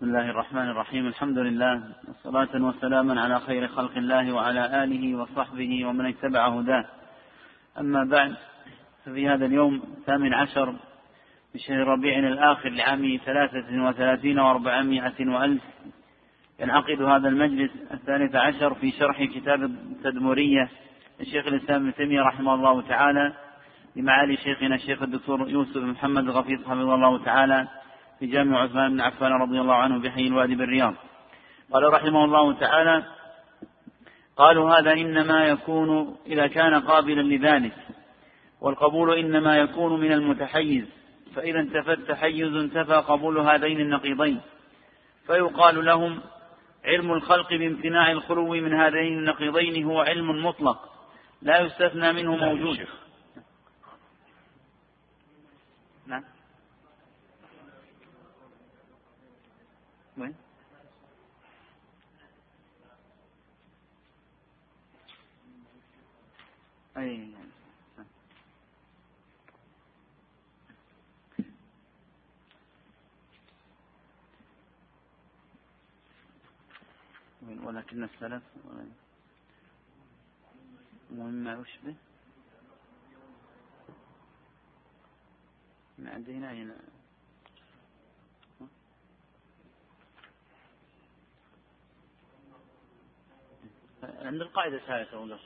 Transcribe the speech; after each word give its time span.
بسم 0.00 0.08
الله 0.08 0.30
الرحمن 0.30 0.68
الرحيم. 0.70 1.06
الحمد 1.06 1.38
لله 1.38 1.82
والصلاة 2.08 2.64
والسلام 2.64 3.18
على 3.18 3.40
خير 3.40 3.68
خلق 3.68 3.96
الله 3.96 4.32
وعلى 4.32 4.84
آله 4.84 5.16
وصحبه 5.16 5.86
ومن 5.86 6.06
اتبع 6.06 6.48
هداه. 6.48 6.84
أما 7.78 8.04
بعد 8.04 8.34
ففي 9.04 9.28
هذا 9.28 9.46
اليوم 9.46 9.82
الثامن 9.98 10.34
عشر 10.34 10.70
من 11.54 11.60
شهر 11.60 11.86
ربيع 11.86 12.18
الآخر 12.18 12.68
لعام 12.68 13.18
ثلاثة 13.24 13.84
وثلاثين 13.84 14.38
وأربعمائة 14.38 15.28
وألف 15.28 15.62
ينعقد 16.60 17.02
هذا 17.02 17.28
المجلس 17.28 17.70
الثالث 17.92 18.34
عشر 18.34 18.74
في 18.74 18.90
شرح 18.90 19.24
كتاب 19.24 19.62
التدمرية 19.62 20.68
لشيخ 21.20 21.46
الإسلام 21.46 21.82
ابن 21.82 21.94
تيمية 21.94 22.22
رحمه 22.22 22.54
الله 22.54 22.82
تعالى 22.82 23.32
لمعالي 23.96 24.36
شيخنا 24.36 24.74
الشيخ 24.74 25.02
الدكتور 25.02 25.48
يوسف 25.48 25.76
محمد 25.76 26.24
الغفيظ 26.24 26.60
حفظه 26.60 26.94
الله 26.94 27.24
تعالى. 27.24 27.68
في 28.20 28.26
جامع 28.26 28.62
عثمان 28.62 28.92
بن 28.92 29.00
عفان 29.00 29.32
رضي 29.32 29.60
الله 29.60 29.74
عنه 29.74 29.98
بحي 29.98 30.26
الوادي 30.26 30.54
بالرياض. 30.54 30.94
قال 31.72 31.92
رحمه 31.92 32.24
الله 32.24 32.52
تعالى 32.52 33.04
قالوا 34.36 34.78
هذا 34.78 34.92
إنما 34.92 35.44
يكون 35.44 36.16
إذا 36.26 36.46
كان 36.46 36.74
قابلا 36.74 37.22
لذلك 37.22 37.76
والقبول 38.60 39.18
إنما 39.18 39.56
يكون 39.56 40.00
من 40.00 40.12
المتحيز 40.12 40.84
فإذا 41.34 41.60
انتفى 41.60 41.92
التحيز 41.92 42.54
انتفى 42.54 42.94
قبول 42.94 43.38
هذين 43.38 43.80
النقيضين. 43.80 44.40
فيقال 45.26 45.84
لهم 45.84 46.20
علم 46.84 47.12
الخلق 47.12 47.50
بامتناع 47.50 48.10
الخلو 48.10 48.48
من 48.48 48.74
هذين 48.74 49.18
النقيضين 49.18 49.84
هو 49.84 50.00
علم 50.00 50.46
مطلق 50.46 50.90
لا 51.42 51.60
يستثنى 51.60 52.12
منه 52.12 52.36
موجود 52.36 52.78
نعم 56.06 56.24
وين؟ 60.20 60.34
أي 66.96 67.30
ولكن 77.62 78.04
السلف 78.04 78.42
ومما 81.10 81.52
يشبه 81.52 81.94
ما 85.98 86.10
عندنا 86.10 86.52
هنا 86.52 86.76
عند 94.02 94.40
القاعدة 94.40 94.76
الثالثة 94.76 95.18
ولا 95.20 95.36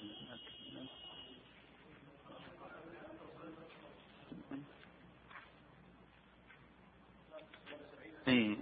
إيه 8.29 8.57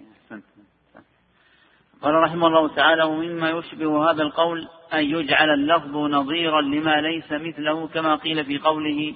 قال 2.03 2.15
رحمه 2.15 2.47
الله 2.47 2.69
تعالى 2.69 3.03
ومما 3.03 3.51
يشبه 3.51 4.11
هذا 4.11 4.23
القول 4.23 4.69
أن 4.93 5.05
يجعل 5.05 5.51
اللفظ 5.51 5.97
نظيرا 5.97 6.61
لما 6.61 7.01
ليس 7.01 7.33
مثله 7.33 7.89
كما 7.89 8.17
قيل 8.17 8.45
في 8.45 8.59
قوله 8.59 9.15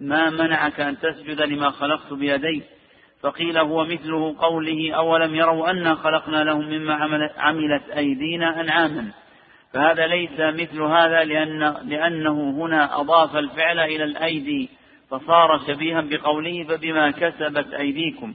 ما 0.00 0.30
منعك 0.30 0.80
أن 0.80 0.98
تسجد 0.98 1.40
لما 1.40 1.70
خلقت 1.70 2.12
بيدي 2.12 2.62
فقيل 3.20 3.58
هو 3.58 3.84
مثله 3.84 4.36
قوله 4.38 4.92
أولم 4.94 5.34
يروا 5.34 5.70
أنا 5.70 5.94
خلقنا 5.94 6.44
لهم 6.44 6.68
مما 6.68 6.94
عملت 7.36 7.88
أيدينا 7.90 8.60
أنعاما؟ 8.60 9.12
فهذا 9.76 10.06
ليس 10.06 10.40
مثل 10.40 10.82
هذا 10.82 11.24
لأن 11.24 11.74
لأنه 11.84 12.50
هنا 12.50 13.00
أضاف 13.00 13.36
الفعل 13.36 13.80
إلى 13.80 14.04
الأيدي 14.04 14.68
فصار 15.10 15.60
شبيها 15.66 16.00
بقوله 16.00 16.64
فبما 16.68 17.10
كسبت 17.10 17.74
أيديكم. 17.74 18.34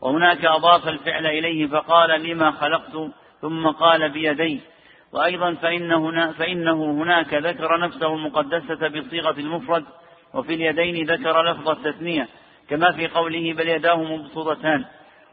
وهناك 0.00 0.44
أضاف 0.44 0.88
الفعل 0.88 1.26
إليه 1.26 1.66
فقال 1.66 2.22
لما 2.22 2.50
خلقت 2.50 3.10
ثم 3.40 3.66
قال 3.66 4.08
بيدي. 4.08 4.60
وأيضا 5.12 5.54
فإن 5.54 5.92
هنا 5.92 6.32
فإنه 6.32 7.02
هناك 7.02 7.34
ذكر 7.34 7.80
نفسه 7.80 8.14
المقدسة 8.14 8.88
بصيغة 8.88 9.40
المفرد 9.40 9.84
وفي 10.34 10.54
اليدين 10.54 11.06
ذكر 11.06 11.42
لفظ 11.42 11.68
التثنية 11.68 12.28
كما 12.70 12.92
في 12.92 13.06
قوله 13.06 13.52
بل 13.52 13.68
يداه 13.68 14.02
مبسوطتان. 14.02 14.84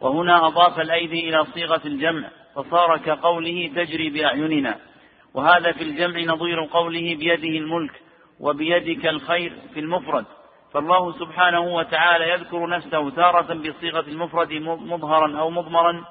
وهنا 0.01 0.47
أضاف 0.47 0.79
الأيدي 0.79 1.29
إلى 1.29 1.45
صيغة 1.45 1.81
الجمع 1.85 2.27
فصار 2.55 2.97
كقوله 2.97 3.71
تجري 3.75 4.09
بأعيننا. 4.09 4.92
وهذا 5.33 5.71
في 5.71 5.83
الجمع 5.83 6.19
نظير 6.33 6.65
قوله 6.65 7.15
بيده 7.15 7.57
الملك 7.57 8.01
وبيدك 8.39 9.05
الخير 9.05 9.53
في 9.73 9.79
المفرد. 9.79 10.25
فالله 10.73 11.11
سبحانه 11.19 11.59
وتعالى 11.59 12.29
يذكر 12.29 12.67
نفسه 12.69 13.09
تارة 13.09 13.53
بصيغة 13.53 14.05
المفرد 14.07 14.53
مظهرا 14.63 15.39
أو 15.39 15.49
مضمرا 15.49 16.05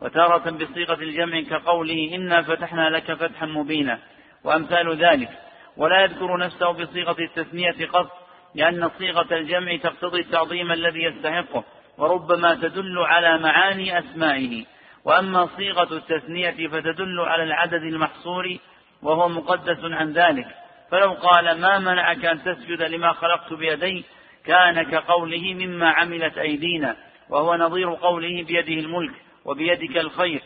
وتارة 0.00 0.50
بصيغة 0.50 1.02
الجمع 1.02 1.40
كقوله 1.40 2.14
إنا 2.14 2.42
فتحنا 2.42 2.90
لك 2.90 3.12
فتحا 3.12 3.46
مبينا. 3.46 3.98
وأمثال 4.44 4.96
ذلك. 4.96 5.28
ولا 5.76 6.02
يذكر 6.02 6.36
نفسه 6.36 6.70
بصيغة 6.70 7.16
التثنية 7.20 7.86
قط 7.92 8.10
لأن 8.54 8.90
صيغة 8.98 9.34
الجمع 9.34 9.76
تقتضي 9.76 10.20
التعظيم 10.20 10.72
الذي 10.72 11.02
يستحقه 11.02 11.64
وربما 11.98 12.54
تدل 12.54 12.98
على 12.98 13.38
معاني 13.38 13.98
أسمائه. 13.98 14.64
وأما 15.04 15.48
صيغة 15.56 15.96
التثنية 15.96 16.68
فتدل 16.68 17.20
على 17.20 17.42
العدد 17.42 17.82
المحصور 17.82 18.58
وهو 19.02 19.28
مقدس 19.28 19.78
عن 19.84 20.12
ذلك. 20.12 20.46
فلو 20.90 21.12
قال 21.12 21.60
ما 21.60 21.78
منعك 21.78 22.24
أن 22.24 22.42
تسجد 22.42 22.82
لما 22.82 23.12
خلقت 23.12 23.52
بيدي 23.52 24.04
كان 24.44 24.82
كقوله 24.82 25.54
مما 25.54 25.90
عملت 25.90 26.38
أيدينا 26.38 26.96
وهو 27.28 27.56
نظير 27.56 27.94
قوله 27.94 28.44
بيده 28.44 28.74
الملك 28.74 29.14
وبيدك 29.44 29.96
الخير. 29.96 30.42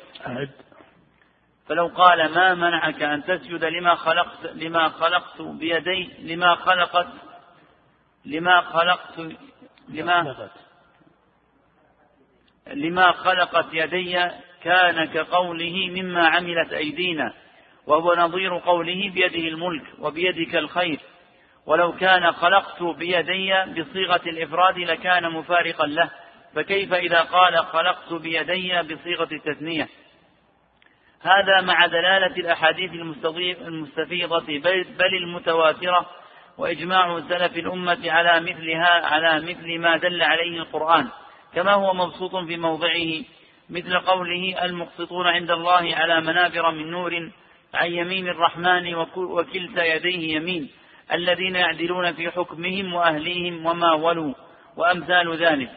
فلو 1.69 1.87
قال 1.87 2.35
ما 2.35 2.55
منعك 2.55 3.03
أن 3.03 3.25
تسجد 3.25 3.65
لما 3.65 3.95
خلقت 3.95 4.47
لما 4.55 4.89
خلقت 4.89 5.43
بيدي 5.43 6.11
لما 6.19 6.55
خلقت 6.55 7.09
لما 8.25 8.61
خلقت 8.61 9.21
لما 9.89 10.49
لما 12.67 13.13
خلقت 13.13 13.67
يدي 13.73 14.31
كان 14.67 15.05
كقوله 15.05 15.91
مما 15.91 16.29
عملت 16.29 16.73
أيدينا 16.73 17.33
وهو 17.87 18.15
نظير 18.15 18.59
قوله 18.59 19.11
بيده 19.15 19.49
الملك 19.49 19.85
وبيدك 19.99 20.57
الخير. 20.57 20.99
ولو 21.67 21.93
كان 21.93 22.33
خلقت 22.33 22.83
بيدي 22.83 23.53
بصيغة 23.65 24.21
الإفراد 24.27 24.79
لكان 24.79 25.31
مفارقا 25.31 25.87
له 25.87 26.11
فكيف 26.55 26.95
إذا 26.95 27.21
قال 27.21 27.59
خلقت 27.59 28.13
بيدي 28.13 28.83
بصيغة 28.83 29.29
التثنية؟ 29.33 29.89
هذا 31.21 31.61
مع 31.61 31.87
دلالة 31.87 32.37
الأحاديث 32.37 32.93
المستفيضة 33.61 34.59
بل 34.99 35.17
المتواترة 35.23 36.07
وإجماع 36.59 37.21
سلف 37.21 37.57
الأمة 37.57 38.11
على 38.11 38.41
مثلها 38.41 39.07
على 39.07 39.41
مثل 39.41 39.79
ما 39.79 39.97
دل 39.97 40.23
عليه 40.23 40.59
القرآن 40.59 41.09
كما 41.55 41.73
هو 41.73 41.95
مبسوط 41.95 42.37
في 42.37 42.57
موضعه 42.57 43.25
مثل 43.71 43.99
قوله 43.99 44.65
المقسطون 44.65 45.27
عند 45.27 45.51
الله 45.51 45.95
على 45.95 46.21
منابر 46.21 46.71
من 46.71 46.91
نور 46.91 47.31
عن 47.75 47.91
يمين 47.91 48.29
الرحمن 48.29 48.95
وكلتا 49.17 49.85
يديه 49.85 50.37
يمين 50.37 50.69
الذين 51.13 51.55
يعدلون 51.55 52.13
في 52.13 52.31
حكمهم 52.31 52.95
وأهليهم 52.95 53.67
وما 53.67 53.93
ولوا 53.93 54.35
وأمثال 54.77 55.37
ذلك. 55.37 55.71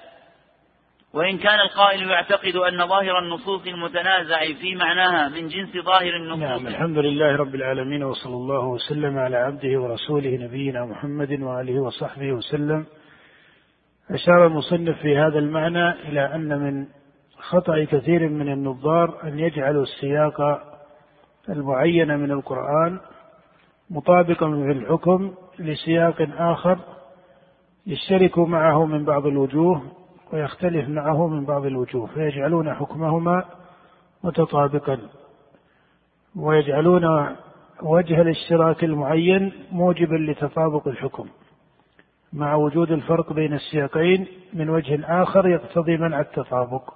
وإن 1.13 1.37
كان 1.37 1.59
القائل 1.59 2.09
يعتقد 2.09 2.55
أن 2.55 2.87
ظاهر 2.87 3.19
النصوص 3.19 3.67
المتنازع 3.67 4.53
في 4.61 4.75
معناها 4.75 5.29
من 5.29 5.47
جنس 5.47 5.85
ظاهر 5.85 6.15
النصوص. 6.15 6.39
نعم 6.39 6.67
الحمد 6.67 6.97
لله 6.97 7.35
رب 7.35 7.55
العالمين 7.55 8.03
وصلى 8.03 8.33
الله 8.33 8.67
وسلم 8.67 9.17
على 9.17 9.37
عبده 9.37 9.81
ورسوله 9.81 10.29
نبينا 10.29 10.85
محمد 10.85 11.41
وآله 11.41 11.79
وصحبه 11.81 12.33
وسلم. 12.33 12.85
أشار 14.11 14.47
المصنف 14.47 15.01
في 15.01 15.17
هذا 15.17 15.39
المعنى 15.39 15.91
إلى 15.91 16.35
أن 16.35 16.59
من 16.59 16.98
خطأ 17.39 17.83
كثير 17.83 18.29
من 18.29 18.51
النظار 18.51 19.17
أن 19.23 19.39
يجعلوا 19.39 19.83
السياق 19.83 20.61
المعين 21.49 22.19
من 22.19 22.31
القرآن 22.31 22.99
مطابقا 23.89 24.49
في 24.49 24.71
الحكم 24.71 25.33
لسياق 25.59 26.27
آخر 26.37 26.79
يشترك 27.87 28.39
معه 28.39 28.85
من 28.85 29.05
بعض 29.05 29.25
الوجوه 29.25 29.81
ويختلف 30.33 30.89
معه 30.89 31.27
من 31.27 31.45
بعض 31.45 31.65
الوجوه 31.65 32.07
فيجعلون 32.07 32.73
حكمهما 32.73 33.45
متطابقا. 34.23 34.99
ويجعلون 36.35 37.35
وجه 37.83 38.21
الاشتراك 38.21 38.83
المعين 38.83 39.53
موجبا 39.71 40.15
لتطابق 40.15 40.87
الحكم. 40.87 41.27
مع 42.33 42.55
وجود 42.55 42.91
الفرق 42.91 43.33
بين 43.33 43.53
السياقين 43.53 44.27
من 44.53 44.69
وجه 44.69 45.23
آخر 45.23 45.47
يقتضي 45.47 45.97
منع 45.97 46.19
التطابق. 46.19 46.93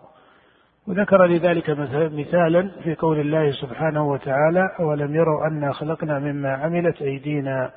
وذكر 0.88 1.26
لذلك 1.26 1.70
مثالا 2.14 2.72
في 2.84 2.96
قول 2.96 3.20
الله 3.20 3.52
سبحانه 3.52 4.10
وتعالى 4.10 4.70
أولم 4.80 5.16
يروا 5.16 5.48
أنا 5.48 5.74
خلقنا 5.74 6.20
مما 6.20 6.54
عملت 6.54 7.02
أيدينا؟ 7.02 7.72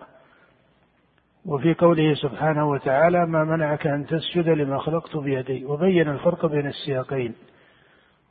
وفي 1.46 1.74
قوله 1.74 2.14
سبحانه 2.14 2.70
وتعالى 2.70 3.26
ما 3.26 3.44
منعك 3.44 3.86
أن 3.86 4.06
تسجد 4.06 4.48
لما 4.48 4.78
خلقت 4.78 5.16
بيدي. 5.16 5.64
وبين 5.64 6.08
الفرق 6.08 6.46
بين 6.46 6.66
السياقين 6.66 7.34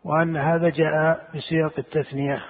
وأن 0.03 0.37
هذا 0.37 0.69
جاء 0.69 1.27
بسياق 1.35 1.73
التثنية 1.77 2.43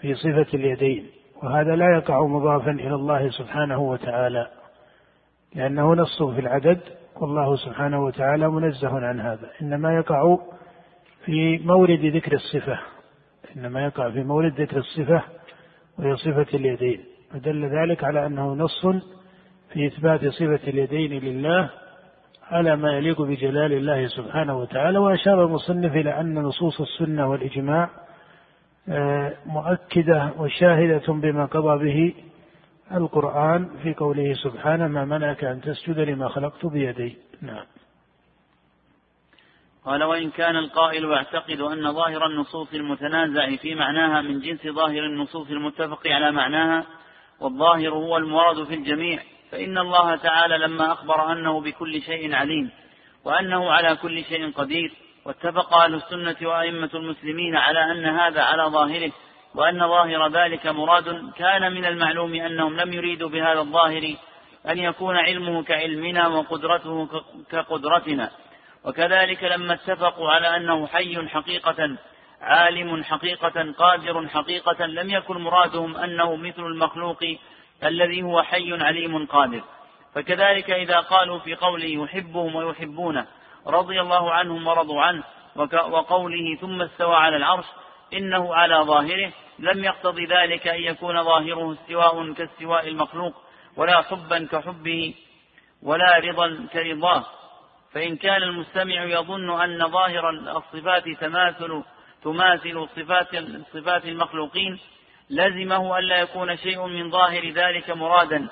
في 0.00 0.14
صفة 0.14 0.46
اليدين 0.54 1.06
وهذا 1.42 1.76
لا 1.76 1.96
يقع 1.96 2.26
مضافا 2.26 2.70
إلى 2.70 2.94
الله 2.94 3.30
سبحانه 3.30 3.78
وتعالى 3.78 4.48
لأنه 5.54 5.94
نص 5.94 6.22
في 6.22 6.40
العدد 6.40 6.80
والله 7.20 7.56
سبحانه 7.56 8.04
وتعالى 8.04 8.48
منزه 8.48 9.06
عن 9.06 9.20
هذا 9.20 9.50
إنما 9.62 9.94
يقع 9.96 10.38
في 11.24 11.58
مورد 11.58 12.04
ذكر 12.04 12.32
الصفة 12.32 12.78
إنما 13.56 13.84
يقع 13.84 14.10
في 14.10 14.22
مورد 14.22 14.60
ذكر 14.60 14.76
الصفة 14.76 15.22
وهي 15.98 16.16
صفة 16.16 16.46
اليدين 16.54 17.00
فدل 17.32 17.64
ذلك 17.64 18.04
على 18.04 18.26
أنه 18.26 18.54
نص 18.54 18.86
في 19.72 19.86
إثبات 19.86 20.26
صفة 20.26 20.60
اليدين 20.68 21.12
لله 21.12 21.70
على 22.50 22.76
ما 22.76 22.92
يليق 22.92 23.22
بجلال 23.22 23.72
الله 23.72 24.06
سبحانه 24.06 24.58
وتعالى 24.58 24.98
وأشار 24.98 25.44
المصنف 25.44 25.96
إلى 25.96 26.20
أن 26.20 26.34
نصوص 26.34 26.80
السنة 26.80 27.30
والإجماع 27.30 27.90
آه، 28.88 29.32
مؤكدة 29.46 30.30
وشاهدة 30.38 31.12
بما 31.12 31.44
قضى 31.44 31.84
به 31.84 32.14
القرآن 32.96 33.68
في 33.82 33.94
قوله 33.94 34.34
سبحانه 34.34 34.86
ما 34.86 35.04
منعك 35.04 35.44
أن 35.44 35.60
تسجد 35.60 35.98
لما 35.98 36.28
خلقت 36.28 36.66
بيدي. 36.66 37.16
نعم. 37.42 37.64
قال 39.86 40.04
وإن 40.04 40.30
كان 40.30 40.56
القائل 40.56 41.04
يعتقد 41.04 41.60
أن 41.60 41.92
ظاهر 41.92 42.26
النصوص 42.26 42.74
المتنازع 42.74 43.56
في 43.56 43.74
معناها 43.74 44.22
من 44.22 44.40
جنس 44.40 44.66
ظاهر 44.66 45.06
النصوص 45.06 45.50
المتفق 45.50 46.06
على 46.06 46.32
معناها 46.32 46.84
والظاهر 47.40 47.88
هو 47.88 48.16
المراد 48.16 48.64
في 48.64 48.74
الجميع 48.74 49.22
فإن 49.50 49.78
الله 49.78 50.16
تعالى 50.16 50.58
لما 50.58 50.92
أخبر 50.92 51.32
أنه 51.32 51.60
بكل 51.60 52.02
شيء 52.02 52.34
عليم 52.34 52.70
وأنه 53.24 53.70
على 53.70 53.96
كل 53.96 54.24
شيء 54.24 54.52
قدير 54.52 54.92
واتفق 55.24 55.74
أهل 55.74 55.94
السنة 55.94 56.48
وأئمة 56.48 56.90
المسلمين 56.94 57.56
على 57.56 57.92
أن 57.92 58.04
هذا 58.04 58.42
على 58.42 58.62
ظاهره 58.62 59.12
وأن 59.54 59.88
ظاهر 59.88 60.28
ذلك 60.28 60.66
مراد 60.66 61.32
كان 61.36 61.72
من 61.72 61.84
المعلوم 61.84 62.34
أنهم 62.34 62.76
لم 62.76 62.92
يريدوا 62.92 63.28
بهذا 63.28 63.60
الظاهر 63.60 64.14
أن 64.68 64.78
يكون 64.78 65.16
علمه 65.16 65.62
كعلمنا 65.62 66.28
وقدرته 66.28 67.08
كقدرتنا. 67.50 68.30
وكذلك 68.84 69.44
لما 69.44 69.74
اتفقوا 69.74 70.30
على 70.30 70.56
أنه 70.56 70.86
حي 70.86 71.28
حقيقة 71.28 71.96
عالم 72.40 73.04
حقيقة 73.04 73.72
قادر 73.78 74.28
حقيقة 74.28 74.86
لم 74.86 75.10
يكن 75.10 75.38
مرادهم 75.38 75.96
أنه 75.96 76.36
مثل 76.36 76.62
المخلوق 76.62 77.24
الذي 77.84 78.22
هو 78.22 78.42
حي 78.42 78.72
عليم 78.72 79.26
قادر. 79.26 79.62
فكذلك 80.14 80.70
إذا 80.70 81.00
قالوا 81.00 81.38
في 81.38 81.54
قوله 81.54 82.04
يحبهم 82.04 82.54
ويحبونه 82.54 83.26
رضي 83.66 84.00
الله 84.00 84.32
عنهم 84.32 84.66
ورضوا 84.66 85.02
عنه 85.02 85.22
وقوله 85.72 86.56
ثم 86.60 86.82
استوى 86.82 87.14
على 87.14 87.36
العرش 87.36 87.64
إنه 88.12 88.54
على 88.54 88.74
ظاهره 88.74 89.32
لم 89.58 89.84
يقتضي 89.84 90.26
ذلك 90.26 90.68
أن 90.68 90.82
يكون 90.82 91.22
ظاهره 91.22 91.72
استواء 91.72 92.32
كاستواء 92.32 92.88
المخلوق 92.88 93.34
ولا 93.76 94.02
حبا 94.02 94.48
كحبه 94.52 95.14
ولا 95.82 96.18
رضا 96.18 96.66
كرضاه. 96.72 97.24
فإن 97.94 98.16
كان 98.16 98.42
المستمع 98.42 99.04
يظن 99.04 99.60
أن 99.60 99.88
ظاهر 99.88 100.30
الصفات 100.30 101.08
تماثل 101.08 101.82
تماثل 102.24 102.88
صفات 102.96 103.28
صفات 103.72 104.04
المخلوقين 104.04 104.78
لزمه 105.30 105.98
ألا 105.98 106.16
يكون 106.16 106.56
شيء 106.56 106.86
من 106.86 107.10
ظاهر 107.10 107.48
ذلك 107.48 107.90
مرادا. 107.90 108.48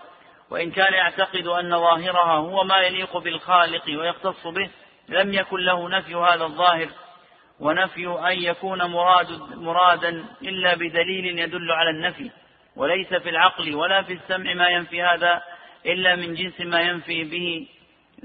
وإن 0.50 0.70
كان 0.70 0.92
يعتقد 0.92 1.46
أن 1.46 1.70
ظاهرها 1.70 2.36
هو 2.36 2.64
ما 2.64 2.78
يليق 2.78 3.16
بالخالق 3.16 3.84
ويختص 3.88 4.46
به 4.46 4.70
لم 5.08 5.34
يكن 5.34 5.60
له 5.60 5.88
نفي 5.88 6.14
هذا 6.14 6.44
الظاهر. 6.44 6.88
ونفي 7.60 8.06
أن 8.06 8.42
يكون 8.42 8.84
مراد 8.84 9.30
مرادا 9.54 10.24
إلا 10.42 10.74
بدليل 10.74 11.38
يدل 11.38 11.72
على 11.72 11.90
النفي. 11.90 12.30
وليس 12.76 13.14
في 13.14 13.28
العقل 13.30 13.74
ولا 13.74 14.02
في 14.02 14.12
السمع 14.12 14.54
ما 14.54 14.68
ينفي 14.68 15.02
هذا 15.02 15.42
إلا 15.86 16.16
من 16.16 16.34
جنس 16.34 16.60
ما 16.60 16.80
ينفي 16.80 17.24
به 17.24 17.66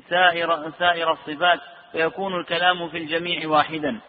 سائر 0.10 0.72
سائر 0.80 1.12
الصفات 1.12 1.60
فيكون 1.92 2.40
الكلام 2.40 2.90
في 2.90 2.98
الجميع 2.98 3.48
واحدا. 3.48 4.00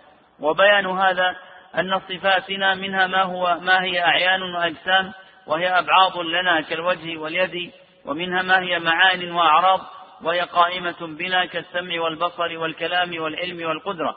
وبيان 0.41 0.87
هذا 0.87 1.37
أن 1.79 2.01
صفاتنا 2.01 2.75
منها 2.75 3.07
ما 3.07 3.23
هو 3.23 3.59
ما 3.61 3.83
هي 3.83 4.05
أعيان 4.05 4.43
وأجسام 4.43 5.13
وهي 5.47 5.79
أبعاض 5.79 6.19
لنا 6.19 6.61
كالوجه 6.61 7.17
واليد 7.17 7.73
ومنها 8.05 8.43
ما 8.43 8.61
هي 8.61 8.79
معان 8.79 9.33
وأعراض 9.33 9.81
وهي 10.23 10.41
قائمة 10.41 10.97
بنا 11.01 11.45
كالسمع 11.45 12.01
والبصر 12.01 12.59
والكلام 12.59 13.21
والعلم 13.21 13.69
والقدرة. 13.69 14.17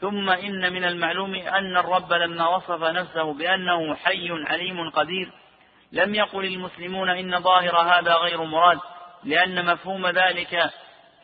ثم 0.00 0.30
إن 0.30 0.72
من 0.72 0.84
المعلوم 0.84 1.34
أن 1.34 1.76
الرب 1.76 2.12
لما 2.12 2.48
وصف 2.48 2.82
نفسه 2.82 3.34
بأنه 3.34 3.94
حي 3.94 4.30
عليم 4.30 4.90
قدير 4.90 5.32
لم 5.92 6.14
يقل 6.14 6.44
المسلمون 6.44 7.08
إن 7.08 7.40
ظاهر 7.40 7.76
هذا 7.76 8.14
غير 8.14 8.42
مراد 8.42 8.78
لأن 9.24 9.66
مفهوم 9.66 10.06
ذلك 10.06 10.70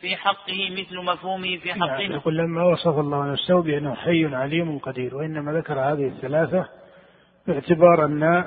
في 0.03 0.15
حقه 0.15 0.69
مثل 0.71 1.05
مفهومه 1.05 1.57
في 1.57 1.73
حقنا 1.73 1.85
نعم 1.85 2.11
يقول 2.11 2.37
لما 2.37 2.63
وصف 2.63 2.99
الله 2.99 3.31
نفسه 3.31 3.61
بأنه 3.61 3.95
حي 3.95 4.35
عليم 4.35 4.77
قدير 4.77 5.15
وإنما 5.15 5.51
ذكر 5.51 5.79
هذه 5.79 6.07
الثلاثة 6.07 6.65
باعتبار 7.47 8.05
أن 8.05 8.45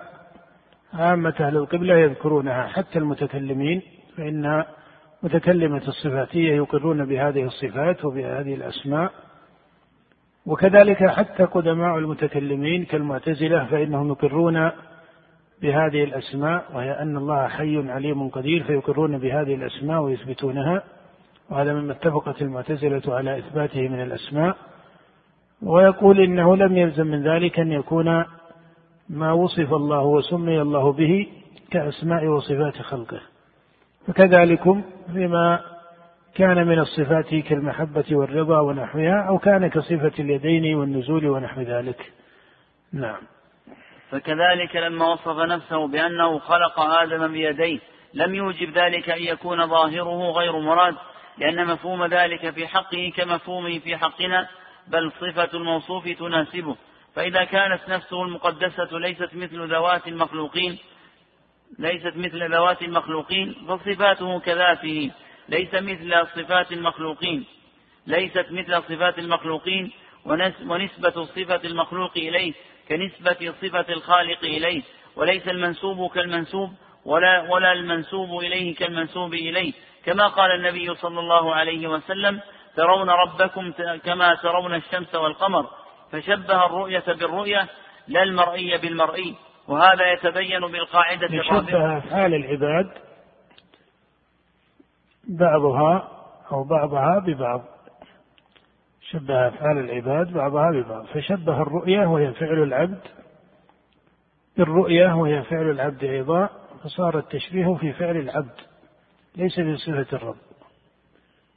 عامة 0.95 1.35
أهل 1.41 1.57
القبلة 1.57 1.95
يذكرونها 1.95 2.67
حتى 2.67 2.99
المتكلمين 2.99 3.83
فإن 4.17 4.65
متكلمة 5.23 5.83
الصفاتية 5.89 6.57
يقرون 6.57 7.05
بهذه 7.05 7.45
الصفات 7.45 8.05
وبهذه 8.05 8.55
الأسماء. 8.55 9.13
وكذلك 10.47 11.07
حتى 11.07 11.45
قدماء 11.45 11.99
المتكلمين 11.99 12.85
كالمعتزلة 12.85 13.65
فإنهم 13.65 14.09
يقرون 14.09 14.71
بهذه 15.63 16.05
الأسماء 16.05 16.65
وهي 16.75 16.91
أن 16.91 17.17
الله 17.17 17.49
حي 17.49 17.91
عليم 17.91 18.29
قدير 18.29 18.65
فيقرون 18.65 19.19
بهذه 19.19 19.55
الأسماء 19.55 20.03
ويثبتونها. 20.03 20.96
وهذا 21.51 21.75
مما 21.75 21.93
اتفقت 21.93 22.43
المعتزلة 22.43 23.03
على 23.09 23.39
إثباته 23.39 23.89
من 23.89 24.03
الأسماء 24.03 24.57
ويقول 25.63 26.21
إنه 26.21 26.57
لم 26.57 26.77
يلزم 26.77 27.07
من 27.07 27.29
ذلك 27.29 27.59
أن 27.61 27.73
يكون 27.73 28.25
ما 29.09 29.33
وصف 29.33 29.75
الله 29.75 30.03
وسمي 30.03 30.63
الله 30.63 30.93
به 30.93 31.27
كأسماء 31.71 32.27
وصفات 32.27 32.77
خلقه. 32.83 33.21
فكذلكم 34.07 34.85
فيما 35.13 35.61
كان 36.35 36.67
من 36.67 36.79
الصفات 36.79 37.35
كالمحبة 37.35 38.05
والرضا 38.11 38.61
ونحوها 38.61 39.29
أو 39.29 39.39
كان 39.39 39.67
كصفة 39.67 40.13
اليدين 40.19 40.75
والنزول 40.75 41.27
ونحو 41.27 41.61
ذلك. 41.61 42.13
نعم. 42.93 43.21
فكذلك 44.11 44.77
لما 44.77 45.13
وصف 45.13 45.39
نفسه 45.39 45.89
بأنه 45.89 46.39
خلق 46.39 46.81
آدم 46.81 47.33
بيديه 47.33 47.79
لم 48.15 48.35
يوجب 48.35 48.79
ذلك 48.79 49.11
أن 49.11 49.23
يكون 49.23 49.67
ظاهره 49.67 50.31
غير 50.31 50.59
مراد 50.59 50.95
لأن 51.39 51.67
مفهوم 51.67 52.05
ذلك 52.05 52.51
في 52.51 52.67
حقه 52.67 53.13
كمفهومه 53.17 53.79
في 53.79 53.97
حقنا 53.97 54.49
بل 54.89 55.13
صفة 55.21 55.51
الموصوف 55.55 56.09
تناسبه. 56.09 56.77
فإذا 57.15 57.45
كانت 57.45 57.81
نفسه 57.89 58.23
المقدسة 58.23 58.99
ليست 58.99 59.31
مثل 59.35 59.69
ذوات 59.73 60.09
المخلوقين 60.09 60.79
ليست 61.79 62.17
مثل 62.17 62.53
ذوات 62.53 62.83
المخلوقين 62.83 63.55
فصفاته 63.69 64.41
كذاته. 64.41 65.11
ليس 65.49 65.75
مثل 65.75 66.27
صفات 66.27 66.73
المخلوقين. 66.73 67.45
ليست 68.07 68.47
مثل 68.51 68.83
صفات 68.83 69.19
المخلوقين 69.19 69.93
ونسبة 70.65 71.25
صفة 71.25 71.61
المخلوق 71.65 72.13
إليه 72.17 72.53
كنسبة 72.89 73.55
صفة 73.63 73.93
الخالق 73.93 74.45
إليه. 74.45 74.83
وليس 75.17 75.49
المنسوب 75.49 76.11
كالمنسوب 76.11 76.73
ولا 77.05 77.51
ولا 77.51 77.73
المنسوب 77.73 78.39
إليه 78.41 78.75
كالمنسوب 78.75 79.35
إليه. 79.35 79.73
كما 80.07 80.29
قال 80.29 80.51
النبي 80.51 80.95
صلى 80.95 81.21
الله 81.21 81.55
عليه 81.55 81.89
وسلم 81.89 82.41
ترون 82.77 83.11
ربكم 83.11 83.73
كما 84.05 84.35
ترون 84.35 84.75
الشمس 84.75 85.15
والقمر. 85.15 85.67
فشبه 86.13 86.67
الرؤية 86.67 87.05
بالرؤية 87.07 87.69
لا 88.09 88.23
المرئي 88.23 88.79
بالمرئي 88.79 89.35
وهذا 89.69 90.13
يتبين 90.13 90.61
بالقاعدة 90.61 91.29
شبه 91.29 91.99
أفعال 91.99 92.35
العباد 92.35 92.91
بعضها 95.29 96.09
أو 96.53 96.65
بعضها 96.65 97.19
ببعض. 97.27 97.63
شبه 99.11 99.49
أفعال 99.49 99.79
العباد 99.79 100.33
بعضها 100.33 100.71
ببعض. 100.71 101.07
فشبه 101.07 101.63
الرؤية 101.63 102.07
وهي 102.07 102.33
فعل 102.33 102.63
العبد 102.63 103.01
بالرؤية 104.57 105.17
وهي 105.17 105.43
فعل 105.43 105.71
العبد 105.71 106.05
أيضا 106.05 106.49
فصار 106.85 107.19
التشبيه 107.19 107.75
في 107.75 107.93
فعل 107.93 108.17
العبد. 108.17 108.61
ليس 109.37 109.55
في 109.55 109.77
صفة 109.77 110.17
الرب. 110.17 110.37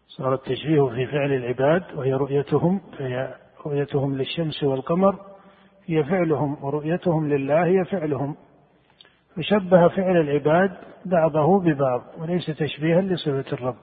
صار 0.08 0.34
التشبيه 0.34 0.88
في 0.88 1.08
فعل 1.08 1.34
العباد 1.34 1.84
وهي 1.96 2.14
رؤيتهم 2.14 2.82
فهي 2.98 3.36
رؤيتهم 3.66 4.18
للشمس 4.18 4.64
والقمر 4.64 5.16
هي 5.86 6.04
فعلهم 6.04 6.64
ورؤيتهم 6.64 7.30
لله 7.30 7.66
هي 7.66 7.86
فعلهم. 7.86 8.36
فشبه 9.36 9.88
فعل 9.88 10.18
العباد 10.18 10.72
بعضه 11.06 11.60
ببعض 11.60 12.02
وليس 12.18 12.46
تشبيها 12.46 13.02
لصفة 13.02 13.54
الرب 13.54 13.76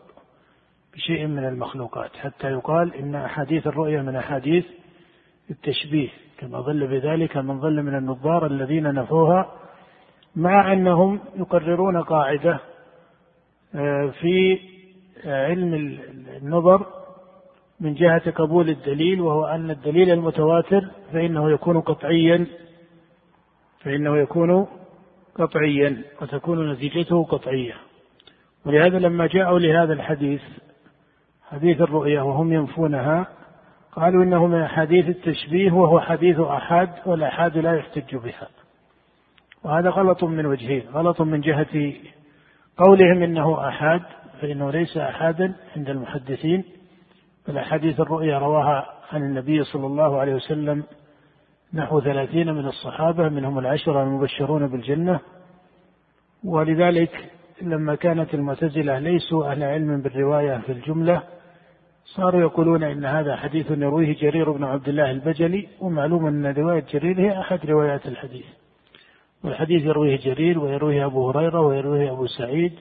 بشيء 0.95 1.27
من 1.27 1.45
المخلوقات. 1.45 2.17
حتى 2.17 2.47
يقال 2.47 2.95
إن 2.95 3.15
أحاديث 3.15 3.67
الرؤيا 3.67 4.03
من 4.03 4.17
أحاديث 4.17 4.65
التشبيه 5.51 6.09
كما 6.39 6.61
ظل 6.61 6.87
بذلك 6.87 7.37
من 7.37 7.61
ظل 7.61 7.83
من 7.83 7.95
النظار 7.95 8.47
الذين 8.47 8.95
نفوها 8.95 9.53
مع 10.37 10.73
أنهم 10.73 11.21
يقررون 11.37 12.03
قاعدة 12.03 12.61
في 14.21 14.59
علم 15.25 15.75
النظر 16.43 16.87
من 17.81 17.95
جهة 17.95 18.31
قبول 18.31 18.69
الدليل 18.69 19.21
وهو 19.21 19.45
أن 19.45 19.71
الدليل 19.71 20.11
المتواتر 20.11 20.89
فإنه 21.13 21.51
يكون 21.51 21.81
قطعيا 21.81 22.47
فإنه 23.81 24.19
يكون 24.19 24.67
قطعيا 25.35 26.03
وتكون 26.23 26.73
نتيجته 26.73 27.25
قطعية. 27.25 27.75
ولهذا 28.67 28.99
لما 28.99 29.27
جاءوا 29.27 29.59
لهذا 29.59 29.93
الحديث 29.93 30.43
حديث 31.51 31.81
الرؤيا 31.81 32.23
وهم 32.23 32.53
ينفونها 32.53 33.27
قالوا 33.93 34.25
إنه 34.25 34.47
من 34.47 34.61
أحاديث 34.61 35.09
التشبيه 35.09 35.73
وهو 35.73 36.01
حديث 36.01 36.41
أحاد 36.41 36.91
والأحاد 37.07 37.59
لا 37.59 37.77
يحتج 37.77 38.17
بها. 38.17 38.49
وهذا 39.65 39.91
غلط 39.91 40.25
من 40.25 40.47
وجهين 40.47 40.83
غلط 40.93 41.21
من 41.21 41.41
جهة 41.41 41.93
قولهم 42.77 43.23
إنه 43.23 43.69
أحاد 43.69 44.03
فإنه 44.41 44.71
ليس 44.71 44.97
أحادا 44.97 45.55
عند 45.77 45.91
المحدثين 45.91 46.65
بل 47.49 47.59
أحاديث 47.59 48.01
الرؤيا 48.01 48.39
رواها 48.39 48.87
عن 49.13 49.23
النبي 49.23 49.65
صلى 49.65 49.87
الله 49.87 50.21
عليه 50.21 50.35
وسلم 50.35 50.85
نحو 51.75 52.01
ثلاثين 52.01 52.55
من 52.55 52.67
الصحابة 52.67 53.29
منهم 53.29 53.59
العشرة 53.59 54.03
المبشرون 54.03 54.67
بالجنة. 54.67 55.21
ولذلك 56.45 57.31
لما 57.63 57.95
كانت 57.95 58.35
المعتزلة 58.35 58.99
ليسوا 58.99 59.51
أهل 59.51 59.63
علم 59.63 60.03
بالرواية 60.03 60.59
في 60.59 60.73
الجملة 60.73 61.23
صاروا 62.05 62.41
يقولون 62.41 62.83
إن 62.83 63.05
هذا 63.05 63.37
حديث 63.37 63.71
يرويه 63.71 64.17
جرير 64.17 64.53
بن 64.53 64.65
عبد 64.65 64.89
الله 64.89 65.11
البجلي 65.11 65.69
ومعلوم 65.81 66.27
أن 66.27 66.47
رواية 66.47 66.85
جرير 66.93 67.21
هي 67.21 67.41
أحد 67.41 67.67
روايات 67.67 68.07
الحديث. 68.07 68.47
والحديث 69.45 69.83
يرويه 69.83 70.17
جرير 70.17 70.59
ويرويه 70.59 71.07
أبو 71.07 71.31
هريرة 71.31 71.61
ويرويه 71.61 72.13
أبو 72.13 72.27
سعيد 72.27 72.73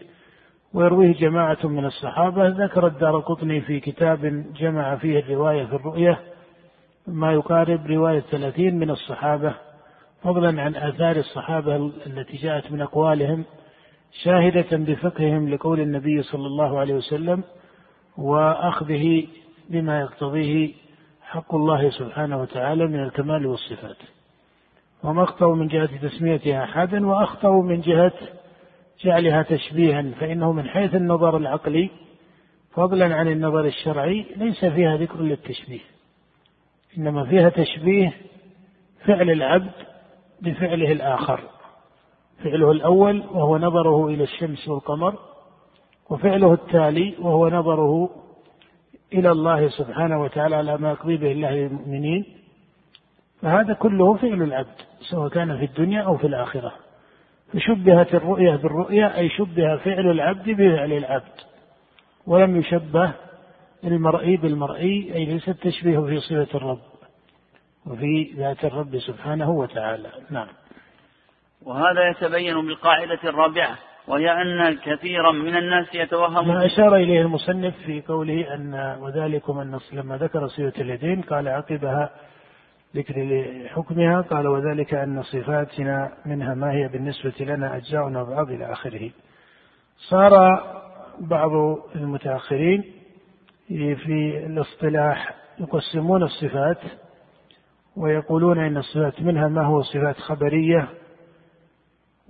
ويرويه 0.73 1.13
جماعة 1.13 1.57
من 1.63 1.85
الصحابة. 1.85 2.47
ذكر 2.47 2.87
الدار 2.87 3.19
قطني 3.19 3.61
في 3.61 3.79
كتاب 3.79 4.45
جمع 4.55 4.95
فيه 4.95 5.19
الرواية 5.19 5.65
في 5.65 5.75
الرؤية 5.75 6.19
ما 7.07 7.33
يقارب 7.33 7.87
رواية 7.87 8.19
ثلاثين 8.19 8.79
من 8.79 8.89
الصحابة. 8.89 9.55
فضلا 10.23 10.61
عن 10.61 10.75
آثار 10.75 11.15
الصحابة 11.15 11.75
التي 12.07 12.37
جاءت 12.37 12.71
من 12.71 12.81
أقوالهم 12.81 13.43
شاهدة 14.23 14.77
بفقههم 14.77 15.49
لقول 15.49 15.79
النبي 15.79 16.21
صلى 16.21 16.47
الله 16.47 16.79
عليه 16.79 16.93
وسلم 16.93 17.43
وأخذه 18.17 19.27
بما 19.69 19.99
يقتضيه 19.99 20.73
حق 21.21 21.55
الله 21.55 21.89
سبحانه 21.89 22.41
وتعالى 22.41 22.87
من 22.87 23.03
الكمال 23.03 23.45
والصفات. 23.45 23.97
وما 25.05 25.23
أخطأوا 25.23 25.55
من 25.55 25.67
جهة 25.67 26.07
تسميتها 26.07 26.63
أحدا 26.63 27.07
وأخطأوا 27.07 27.63
من 27.63 27.81
جهة 27.81 28.13
جعلها 29.03 29.43
تشبيها 29.43 30.11
فإنه 30.19 30.51
من 30.51 30.67
حيث 30.67 30.95
النظر 30.95 31.37
العقلي 31.37 31.89
فضلا 32.71 33.15
عن 33.15 33.27
النظر 33.27 33.65
الشرعي 33.65 34.25
ليس 34.35 34.65
فيها 34.65 34.97
ذكر 34.97 35.21
للتشبيه 35.21 35.79
إنما 36.97 37.25
فيها 37.25 37.49
تشبيه 37.49 38.13
فعل 39.05 39.29
العبد 39.29 39.71
بفعله 40.41 40.91
الآخر 40.91 41.39
فعله 42.43 42.71
الأول 42.71 43.23
وهو 43.31 43.57
نظره 43.57 44.07
إلى 44.07 44.23
الشمس 44.23 44.67
والقمر 44.67 45.15
وفعله 46.09 46.53
التالي 46.53 47.15
وهو 47.19 47.49
نظره 47.49 48.09
إلى 49.13 49.31
الله 49.31 49.69
سبحانه 49.69 50.21
وتعالى 50.21 50.55
على 50.55 50.77
ما 50.77 50.91
يقضي 50.91 51.17
به 51.17 51.31
الله 51.31 51.51
للمؤمنين 51.51 52.25
فهذا 53.45 53.73
كله 53.73 54.13
فعل 54.13 54.41
العبد 54.41 54.81
سواء 55.09 55.29
كان 55.29 55.57
في 55.57 55.65
الدنيا 55.65 56.01
أو 56.01 56.17
في 56.17 56.27
الآخرة. 56.27 56.73
فشبهت 57.53 58.15
الرؤية 58.15 58.55
بالرؤية 58.55 59.15
أي 59.17 59.29
شبه 59.29 59.77
فعل 59.77 60.11
العبد 60.11 60.49
بفعل 60.49 60.91
العبد. 60.91 61.39
ولم 62.27 62.55
يشبه 62.55 63.11
المرئي 63.83 64.37
بالمرئي 64.37 65.15
أي 65.15 65.25
ليس 65.25 65.49
التشبيه 65.49 65.99
في 65.99 66.19
صفة 66.19 66.57
الرب 66.57 66.81
وفي 67.85 68.33
ذات 68.37 68.65
الرب 68.65 68.99
سبحانه 68.99 69.49
وتعالى. 69.49 70.09
نعم. 70.29 70.47
وهذا 71.61 72.09
يتبين 72.09 72.67
بالقاعدة 72.67 73.19
الرابعة 73.23 73.77
وهي 74.07 74.31
أن 74.31 74.75
كثيرا 74.75 75.31
من 75.31 75.57
الناس 75.57 75.95
يتوهم 75.95 76.47
ما 76.47 76.65
أشار 76.65 76.95
إليه 76.95 77.21
المصنف 77.21 77.73
في 77.85 78.01
قوله 78.01 78.53
أن 78.53 78.97
وذلكم 79.01 79.59
أن 79.59 79.79
لما 79.93 80.17
ذكر 80.17 80.47
صفة 80.47 80.81
اليدين 80.81 81.21
قال 81.21 81.47
عقبها 81.47 82.09
ذكر 82.95 83.43
حكمها 83.67 84.21
قال 84.21 84.47
وذلك 84.47 84.93
أن 84.93 85.23
صفاتنا 85.23 86.11
منها 86.25 86.53
ما 86.53 86.71
هي 86.71 86.87
بالنسبة 86.87 87.33
لنا 87.39 87.77
أجزاء 87.77 88.07
وبعض 88.07 88.51
إلى 88.51 88.71
آخره. 88.71 89.11
صار 89.97 90.31
بعض 91.19 91.51
المتأخرين 91.95 92.83
في 93.67 94.45
الاصطلاح 94.45 95.35
يقسمون 95.59 96.23
الصفات 96.23 96.77
ويقولون 97.95 98.59
إن 98.59 98.77
الصفات 98.77 99.21
منها 99.21 99.47
ما 99.47 99.65
هو 99.65 99.81
صفات 99.81 100.17
خبرية 100.17 100.87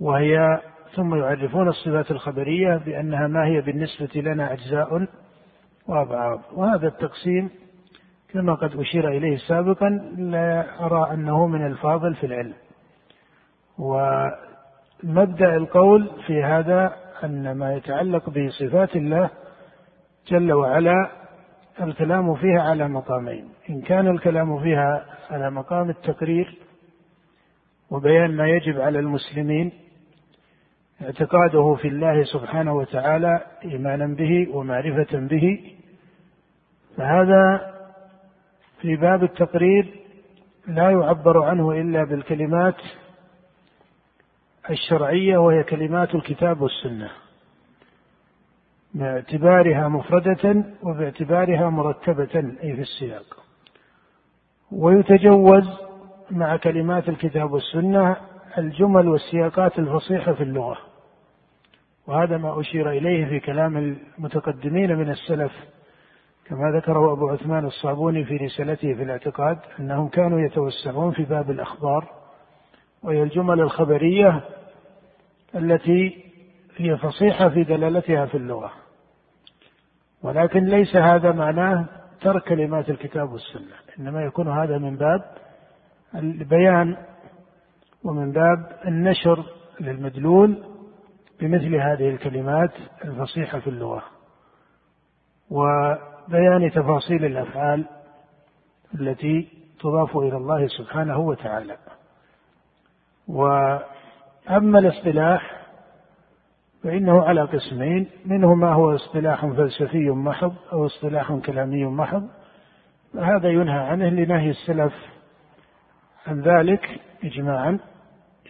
وهي 0.00 0.60
ثم 0.94 1.14
يعرفون 1.14 1.68
الصفات 1.68 2.10
الخبرية 2.10 2.76
بأنها 2.76 3.26
ما 3.26 3.46
هي 3.46 3.60
بالنسبة 3.60 4.20
لنا 4.20 4.52
أجزاء 4.52 5.06
وأبعاد. 5.88 6.40
وهذا 6.52 6.86
التقسيم 6.86 7.50
كما 8.36 8.54
قد 8.54 8.76
أشير 8.80 9.08
إليه 9.08 9.36
سابقا 9.36 9.88
لا 10.16 10.84
أرى 10.86 11.14
أنه 11.14 11.46
من 11.46 11.66
الفاضل 11.66 12.14
في 12.14 12.26
العلم. 12.26 12.54
ومبدأ 13.78 15.56
القول 15.56 16.10
في 16.26 16.42
هذا 16.42 16.92
أن 17.24 17.52
ما 17.52 17.74
يتعلق 17.74 18.30
بصفات 18.30 18.96
الله 18.96 19.30
جل 20.28 20.52
وعلا 20.52 21.10
الكلام 21.80 22.34
فيها 22.34 22.62
على 22.62 22.88
مقامين. 22.88 23.48
إن 23.70 23.80
كان 23.80 24.08
الكلام 24.08 24.62
فيها 24.62 25.04
على 25.30 25.50
مقام 25.50 25.90
التقرير 25.90 26.58
وبيان 27.90 28.36
ما 28.36 28.48
يجب 28.48 28.80
على 28.80 28.98
المسلمين 28.98 29.72
اعتقاده 31.02 31.74
في 31.74 31.88
الله 31.88 32.24
سبحانه 32.24 32.74
وتعالى 32.74 33.40
ايمانا 33.64 34.06
به 34.06 34.48
ومعرفة 34.56 35.18
به 35.18 35.74
فهذا 36.96 37.75
في 38.86 38.96
باب 38.96 39.24
التقرير 39.24 40.00
لا 40.66 40.90
يعبر 40.90 41.42
عنه 41.42 41.72
إلا 41.72 42.04
بالكلمات 42.04 42.74
الشرعية 44.70 45.38
وهي 45.38 45.62
كلمات 45.62 46.14
الكتاب 46.14 46.60
والسنة. 46.60 47.10
باعتبارها 48.94 49.88
مفردة 49.88 50.64
وباعتبارها 50.82 51.70
مرتبة 51.70 52.54
أي 52.62 52.74
في 52.74 52.80
السياق. 52.80 53.44
ويتجوز 54.72 55.68
مع 56.30 56.56
كلمات 56.56 57.08
الكتاب 57.08 57.52
والسنة 57.52 58.16
الجمل 58.58 59.08
والسياقات 59.08 59.78
الفصيحة 59.78 60.32
في 60.32 60.42
اللغة. 60.42 60.78
وهذا 62.06 62.36
ما 62.36 62.60
أشير 62.60 62.90
إليه 62.90 63.26
في 63.26 63.40
كلام 63.40 63.76
المتقدمين 63.76 64.96
من 64.96 65.10
السلف 65.10 65.52
كما 66.48 66.70
ذكره 66.70 67.12
أبو 67.12 67.28
عثمان 67.28 67.64
الصابوني 67.64 68.24
في 68.24 68.36
رسالته 68.36 68.94
في 68.94 69.02
الاعتقاد 69.02 69.58
أنهم 69.80 70.08
كانوا 70.08 70.40
يتوسعون 70.40 71.12
في 71.12 71.22
باب 71.22 71.50
الأخبار 71.50 72.08
وهي 73.02 73.22
الجمل 73.22 73.60
الخبرية 73.60 74.40
التي 75.54 76.24
هي 76.76 76.96
فصيحة 76.96 77.48
في 77.48 77.64
دلالتها 77.64 78.26
في 78.26 78.36
اللغة. 78.36 78.72
ولكن 80.22 80.64
ليس 80.64 80.96
هذا 80.96 81.32
معناه 81.32 81.86
ترك 82.20 82.42
كلمات 82.42 82.90
الكتاب 82.90 83.32
والسنة 83.32 83.76
إنما 83.98 84.22
يكون 84.22 84.48
هذا 84.48 84.78
من 84.78 84.96
باب 84.96 85.24
البيان 86.14 86.96
ومن 88.04 88.32
باب 88.32 88.78
النشر 88.86 89.44
للمدلول 89.80 90.64
بمثل 91.40 91.74
هذه 91.74 92.08
الكلمات 92.08 92.72
الفصيحة 93.04 93.58
في 93.58 93.70
اللغة. 93.70 94.02
وبيان 96.28 96.70
تفاصيل 96.70 97.24
الأفعال 97.24 97.84
التي 98.94 99.48
تضاف 99.80 100.16
إلى 100.16 100.36
الله 100.36 100.66
سبحانه 100.66 101.18
وتعالى. 101.18 101.76
وأما 103.28 104.78
الاصطلاح 104.78 105.66
فإنه 106.82 107.24
على 107.24 107.42
قسمين 107.42 108.10
منه 108.24 108.54
ما 108.54 108.72
هو 108.72 108.94
اصطلاح 108.94 109.46
فلسفي 109.46 110.10
محض 110.10 110.54
أو 110.72 110.86
اصطلاح 110.86 111.32
كلامي 111.32 111.84
محض. 111.84 112.28
هذا 113.14 113.48
ينهى 113.48 113.78
عنه 113.78 114.08
لنهي 114.08 114.50
السلف 114.50 114.94
عن 116.26 116.40
ذلك 116.40 117.00
إجماعا 117.24 117.78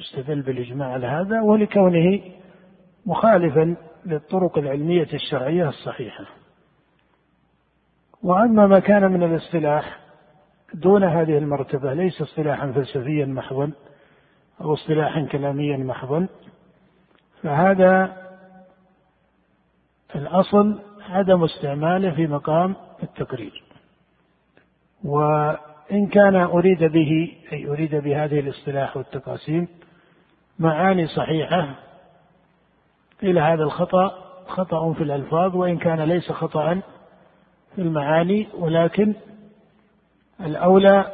يستدل 0.01 0.43
بالإجماع 0.43 0.93
على 0.93 1.07
هذا 1.07 1.41
ولكونه 1.41 2.21
مخالفا 3.07 3.77
للطرق 4.07 4.59
العلمية 4.59 5.09
الشرعية 5.15 5.69
الصحيحة. 5.69 6.25
وأما 8.27 8.67
ما 8.67 8.79
كان 8.79 9.13
من 9.13 9.23
الاصطلاح 9.23 9.99
دون 10.75 11.05
هذه 11.05 11.39
المرتبة 11.39 11.95
ليس 11.95 12.23
اصطلاحا 12.23 12.73
فلسفيا 12.73 13.27
محضا 13.27 13.73
أو 14.61 14.75
اصطلاحا 14.75 15.27
كلاميا 15.33 15.77
محضا 15.77 16.29
فهذا 17.43 18.17
الأصل 20.15 20.81
عدم 21.11 21.45
استعماله 21.45 22.11
في 22.11 22.27
مقام 22.27 22.77
التقرير. 23.03 23.65
وإن 25.05 26.07
كان 26.13 26.37
أريد 26.37 26.85
به 26.85 27.37
أي 27.53 27.69
أريد 27.69 27.95
بهذه 27.95 28.41
الاصطلاح 28.41 28.97
والتقاسيم 28.97 29.69
معاني 30.59 31.07
صحيحة 31.07 31.75
قيل 33.23 33.39
هذا 33.39 33.63
الخطأ 33.63 34.11
خطأ 34.47 34.93
في 34.93 35.03
الألفاظ 35.03 35.57
وإن 35.57 35.79
كان 35.79 36.01
ليس 36.01 36.33
خطأ 36.33 36.83
في 37.77 37.83
المعاني 37.83 38.49
ولكن 38.55 39.15
الأولى 40.41 41.13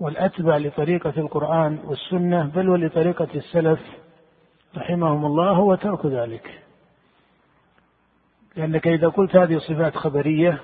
والأتبع 0.00 0.56
لطريقة 0.56 1.12
القرآن 1.16 1.78
والسنة 1.84 2.42
بل 2.44 2.68
ولطريقة 2.68 3.28
السلف 3.34 3.80
رحمهم 4.76 5.24
الله 5.24 5.50
هو 5.50 5.74
ترك 5.74 6.06
ذلك. 6.06 6.62
لأنك 8.56 8.88
إذا 8.88 9.08
قلت 9.08 9.36
هذه 9.36 9.58
صفات 9.58 9.96
خبرية 9.96 10.60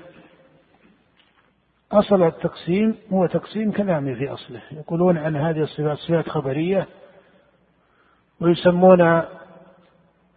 أصل 1.92 2.22
التقسيم 2.22 2.96
هو 3.12 3.26
تقسيم 3.26 3.72
كلامي 3.72 4.14
في 4.14 4.28
أصله. 4.28 4.62
يقولون 4.72 5.18
عن 5.18 5.36
هذه 5.36 5.60
الصفات 5.62 5.98
صفات 5.98 6.28
خبرية 6.28 6.86
ويسمون 8.40 9.22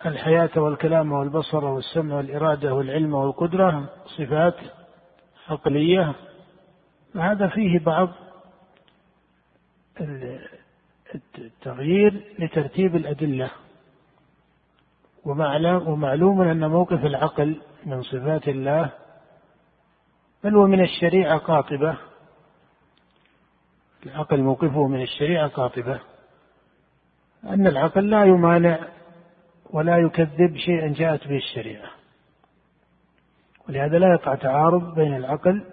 الحياة 0.06 0.50
والكلام 0.56 1.12
والبصر 1.12 1.66
والسمع 1.66 2.16
والإرادة 2.16 2.74
والعلم 2.74 3.14
والقدرة 3.14 3.90
صفات 4.18 4.56
عقلية. 5.50 6.16
هذا 7.16 7.48
فيه 7.48 7.80
بعض 7.80 8.10
التغيير 11.38 12.36
لترتيب 12.40 12.96
الأدلة. 12.96 13.52
ومعلوم 15.26 16.42
أن 16.42 16.70
موقف 16.70 17.06
العقل 17.06 17.62
من 17.86 18.02
صفات 18.02 18.48
الله 18.48 18.92
بل 20.44 20.56
ومن 20.56 20.82
الشريعة 20.82 21.38
قاطبة. 21.38 21.98
العقل 24.06 24.42
موقفه 24.42 24.88
من 24.88 25.02
الشريعة 25.02 25.48
قاطبة. 25.48 26.00
أن 27.44 27.68
العقل 27.68 28.10
لا 28.10 28.24
يمانع 28.24 28.80
ولا 29.70 29.98
يكذب 29.98 30.58
شيئا 30.58 30.88
جاءت 30.88 31.28
به 31.28 31.38
الشريعة. 31.38 31.90
ولهذا 33.70 34.00
لا 34.00 34.14
يقع 34.14 34.36
تعارض 34.36 34.96
بين 34.96 35.16
العقل 35.16 35.64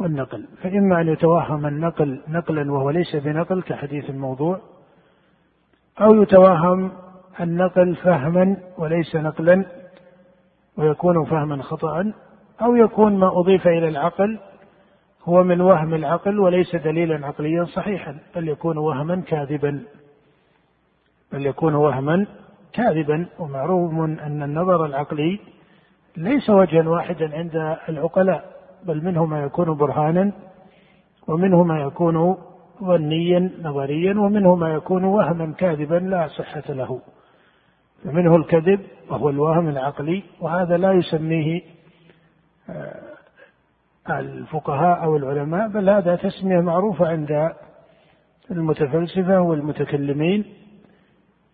والنقل. 0.00 0.46
فإما 0.62 1.00
أن 1.00 1.08
يتوهم 1.08 1.66
النقل 1.66 2.22
نقلا 2.28 2.72
وهو 2.72 2.90
ليس 2.90 3.16
بنقل 3.16 3.62
كحديث 3.62 4.10
الموضوع 4.10 4.60
أو 6.00 6.22
يتوهم 6.22 6.92
النقل 7.40 7.96
فهما 7.96 8.56
وليس 8.78 9.16
نقلا 9.16 9.64
ويكون 10.76 11.24
فهما 11.24 11.62
خطأ 11.62 12.12
أو 12.62 12.76
يكون 12.76 13.18
ما 13.18 13.40
أضيف 13.40 13.66
إلى 13.66 13.88
العقل 13.88 14.38
هو 15.24 15.42
من 15.44 15.60
وهم 15.60 15.94
العقل 15.94 16.38
وليس 16.38 16.76
دليلا 16.76 17.26
عقليا 17.26 17.64
صحيحا 17.64 18.18
بل 18.36 18.48
يكون 18.48 18.78
وهما 18.78 19.20
كاذبا. 19.20 19.82
بل 21.32 21.46
يكون 21.46 21.74
وهما 21.74 22.26
كاذبا 22.72 23.26
ومعروف 23.38 23.92
أن 23.94 24.42
النظر 24.42 24.86
العقلي 24.86 25.40
ليس 26.16 26.50
وجها 26.50 26.88
واحدا 26.88 27.36
عند 27.36 27.76
العقلاء 27.88 28.44
بل 28.84 29.04
منه 29.04 29.24
ما 29.24 29.42
يكون 29.42 29.76
برهانا 29.76 30.32
ومنه 31.28 31.62
ما 31.62 31.80
يكون 31.80 32.36
ظنيا 32.84 33.50
نظريا 33.62 34.20
ومنه 34.20 34.54
ما 34.54 34.74
يكون 34.74 35.04
وهما 35.04 35.52
كاذبا 35.52 35.94
لا 35.94 36.28
صحة 36.28 36.62
له. 36.68 37.00
فمنه 38.04 38.36
الكذب 38.36 38.80
وهو 39.10 39.28
الوهم 39.28 39.68
العقلي 39.68 40.22
وهذا 40.40 40.76
لا 40.76 40.92
يسميه 40.92 41.62
آه، 42.70 43.00
الفقهاء 44.10 45.04
أو 45.04 45.16
العلماء 45.16 45.68
بل 45.68 45.90
هذا 45.90 46.16
تسمية 46.16 46.60
معروفة 46.60 47.08
عند 47.08 47.52
المتفلسفة 48.50 49.40
والمتكلمين. 49.40 50.44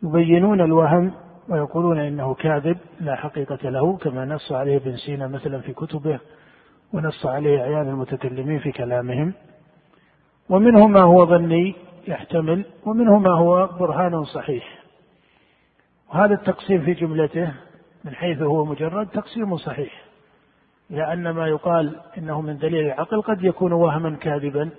يبينون 0.04 0.60
الوهم 0.60 1.12
ويقولون 1.48 1.98
إنه 1.98 2.34
كاذب 2.34 2.76
لا 3.00 3.16
حقيقة 3.16 3.70
له 3.70 3.96
كما 3.96 4.24
نص 4.24 4.52
عليه 4.52 4.76
ابن 4.76 4.96
سينا 4.96 5.28
مثلا 5.28 5.60
في 5.60 5.72
كتبه 5.72 6.20
ونص 6.92 7.26
عليه 7.26 7.60
عيان 7.60 7.88
المتكلمين 7.88 8.58
في 8.58 8.72
كلامهم. 8.72 9.32
ومنه 10.48 10.86
ما 10.86 11.02
هو 11.02 11.26
ظني 11.26 11.74
يحتمل 12.08 12.64
ومنه 12.86 13.18
ما 13.18 13.30
هو 13.30 13.66
برهان 13.66 14.24
صحيح. 14.24 14.84
وهذا 16.10 16.34
التقسيم 16.34 16.84
في 16.84 16.92
جملته 16.94 17.52
من 18.04 18.14
حيث 18.14 18.42
هو 18.42 18.64
مجرد 18.64 19.06
تقسيم 19.06 19.56
صحيح. 19.56 20.04
لأن 20.90 21.30
ما 21.30 21.46
يقال 21.46 21.96
إنه 22.18 22.40
من 22.40 22.58
دليل 22.58 22.86
العقل 22.86 23.22
قد 23.22 23.44
يكون 23.44 23.72
وهما 23.72 24.16
كاذبا 24.16 24.70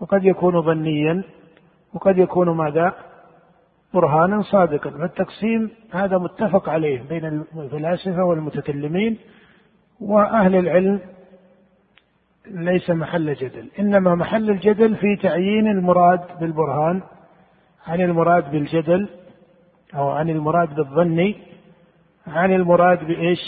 وقد 0.00 0.24
يكون 0.24 0.62
ظنيا 0.62 1.22
وقد 1.94 2.18
يكون 2.18 2.50
ماذا؟ 2.50 3.07
برهانا 3.94 4.42
صادقا. 4.42 4.90
فالتقسيم 4.90 5.70
هذا 5.92 6.18
متفق 6.18 6.68
عليه 6.68 7.02
بين 7.02 7.24
الفلاسفة 7.56 8.24
والمتكلمين 8.24 9.18
وأهل 10.00 10.54
العلم 10.54 11.00
ليس 12.46 12.90
محل 12.90 13.34
جدل. 13.34 13.68
إنما 13.78 14.14
محل 14.14 14.50
الجدل 14.50 14.96
في 14.96 15.16
تعيين 15.16 15.66
المراد 15.66 16.20
بالبرهان 16.40 17.02
عن 17.86 18.00
المراد 18.00 18.50
بالجدل 18.50 19.08
أو 19.94 20.08
عن 20.10 20.30
المراد 20.30 20.74
بالظن 20.74 21.34
عن 22.26 22.52
المراد 22.52 23.06
بإيش؟ 23.06 23.40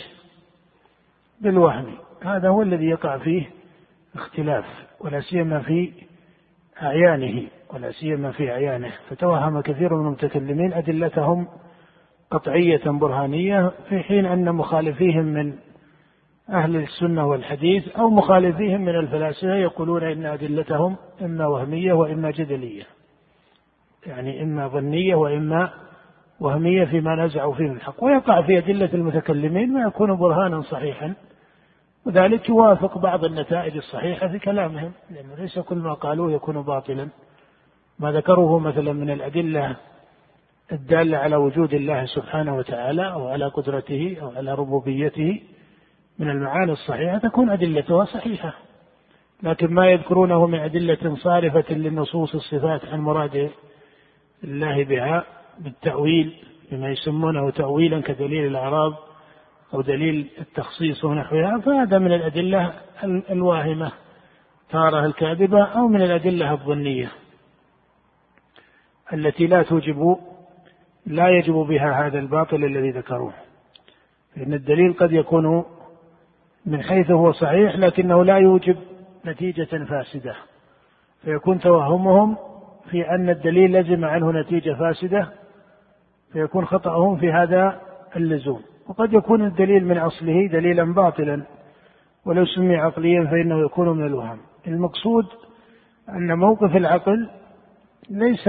بالوهم. 1.41 1.95
هذا 2.23 2.49
هو 2.49 2.63
الذي 2.63 2.87
يقع 2.87 3.19
فيه 3.19 3.51
اختلاف 4.15 4.65
ولا 5.01 5.21
سيما 5.21 5.61
في 5.61 5.93
أعيانه. 6.83 7.49
ولا 7.75 7.91
سيما 7.91 8.31
في 8.31 8.51
أعيانه. 8.51 8.93
فتوهم 9.09 9.61
كثير 9.61 9.95
من 9.95 10.07
المتكلمين 10.07 10.73
أدلتهم 10.73 11.49
قطعية 12.31 12.81
برهانية 12.85 13.73
في 13.89 14.01
حين 14.01 14.27
أن 14.27 14.55
مخالفيهم 14.55 15.25
من 15.25 15.55
أهل 16.51 16.77
السنة 16.77 17.27
والحديث 17.27 17.89
أو 17.89 18.11
مخالفيهم 18.11 18.81
من 18.81 18.97
الفلاسفة 18.97 19.55
يقولون 19.55 20.03
إن 20.03 20.27
أدلتهم 20.27 20.97
إما 21.23 21.47
وهمية 21.47 21.93
وإما 21.93 22.31
جدلية. 22.31 22.83
يعني 24.07 24.43
إما 24.43 24.69
ظنية 24.69 25.15
وإما 25.15 25.71
وهمية 26.41 26.85
فيما 26.85 27.25
نزعوا 27.25 27.55
فيه 27.55 27.73
الحق. 27.73 28.05
ويقع 28.05 28.43
في 28.43 28.59
أدلة 28.59 28.91
المتكلمين 28.95 29.73
ما 29.73 29.81
يكون 29.81 30.17
برهانا 30.17 30.63
صحيحا. 30.63 31.15
وذلك 32.07 32.49
يوافق 32.49 32.99
بعض 32.99 33.25
النتائج 33.25 33.77
الصحيحة 33.77 34.29
في 34.29 34.39
كلامهم 34.39 34.93
لأنه 35.11 35.35
ليس 35.39 35.59
كل 35.59 35.77
ما 35.77 35.95
قالوه 35.95 36.33
يكون 36.33 36.63
باطلا. 36.63 37.09
ما 38.01 38.13
ذكروه 38.13 38.59
مثلا 38.59 38.93
من 38.93 39.11
الأدلة 39.11 39.77
الدالة 40.73 41.19
على 41.19 41.37
وجود 41.37 41.75
الله 41.75 42.05
سبحانه 42.05 42.57
وتعالى 42.57 43.13
أو 43.13 43.29
على 43.29 43.47
قدرته 43.47 44.17
أو 44.23 44.31
على 44.31 44.55
ربوبيته 44.55 45.41
من 46.19 46.31
المعاني 46.31 46.73
الصحيحة 46.73 47.19
تكون 47.19 47.51
أدلتها 47.51 48.05
صحيحة. 48.05 48.55
لكن 49.43 49.75
ما 49.75 49.91
يذكرونه 49.91 50.47
من 50.47 50.59
أدلة 50.59 51.17
صارفة 51.17 51.75
للنصوص 51.75 52.35
الصفات 52.35 52.85
عن 52.85 53.01
مراد 53.01 53.51
الله 54.45 54.85
بها 54.85 55.25
بالتأويل 55.59 56.35
بما 56.73 56.89
يسمونه 56.89 57.51
تأويلا 57.51 58.01
كدليل 58.01 58.47
الأعراض 58.47 58.95
أو 59.75 59.81
دليل 59.81 60.31
التخصيص 60.41 61.05
ونحوها 61.05 61.59
فهذا 61.59 61.99
من 61.99 62.13
الأدلة 62.13 62.73
الواهمة 63.31 63.93
تارة 64.71 65.07
الكاذبة 65.07 65.63
أو 65.65 65.89
من 65.89 66.03
الأدلة 66.03 66.53
الظنية. 66.53 67.13
التي 69.13 69.47
لا 69.47 69.63
توجب 69.63 70.17
لا 71.07 71.29
يجب 71.29 71.55
بها 71.55 72.07
هذا 72.07 72.19
الباطل 72.19 72.65
الذي 72.65 72.91
ذكروه. 72.91 73.33
فإن 74.35 74.55
الدليل 74.55 74.93
قد 74.93 75.13
يكون 75.13 75.65
من 76.67 76.83
حيث 76.83 77.11
هو 77.11 77.33
صحيح 77.33 77.77
لكنه 77.77 78.25
لا 78.25 78.39
يوجب 78.39 78.77
نتيجة 79.27 79.85
فاسدة. 79.85 80.35
فيكون 81.23 81.61
توهمهم 81.61 82.37
في 82.91 83.11
أن 83.11 83.31
الدليل 83.31 83.81
لزم 83.81 84.05
عنه 84.05 84.33
نتيجة 84.33 84.75
فاسدة 84.75 85.29
فيكون 86.33 86.67
خطأهم 86.67 87.17
في 87.17 87.33
هذا 87.33 87.81
اللزوم. 88.17 88.63
وقد 88.89 89.13
يكون 89.13 89.45
الدليل 89.47 89.85
من 89.85 89.99
أصله 89.99 90.47
دليلا 90.47 90.95
باطلا 90.95 91.43
ولو 92.27 92.45
سمي 92.45 92.77
عقليا 92.77 93.25
فإنه 93.25 93.65
يكون 93.65 93.99
من 93.99 94.07
الوهم. 94.07 94.39
المقصود 94.67 95.27
أن 96.09 96.39
موقف 96.39 96.77
العقل 96.77 97.29
ليس 98.11 98.49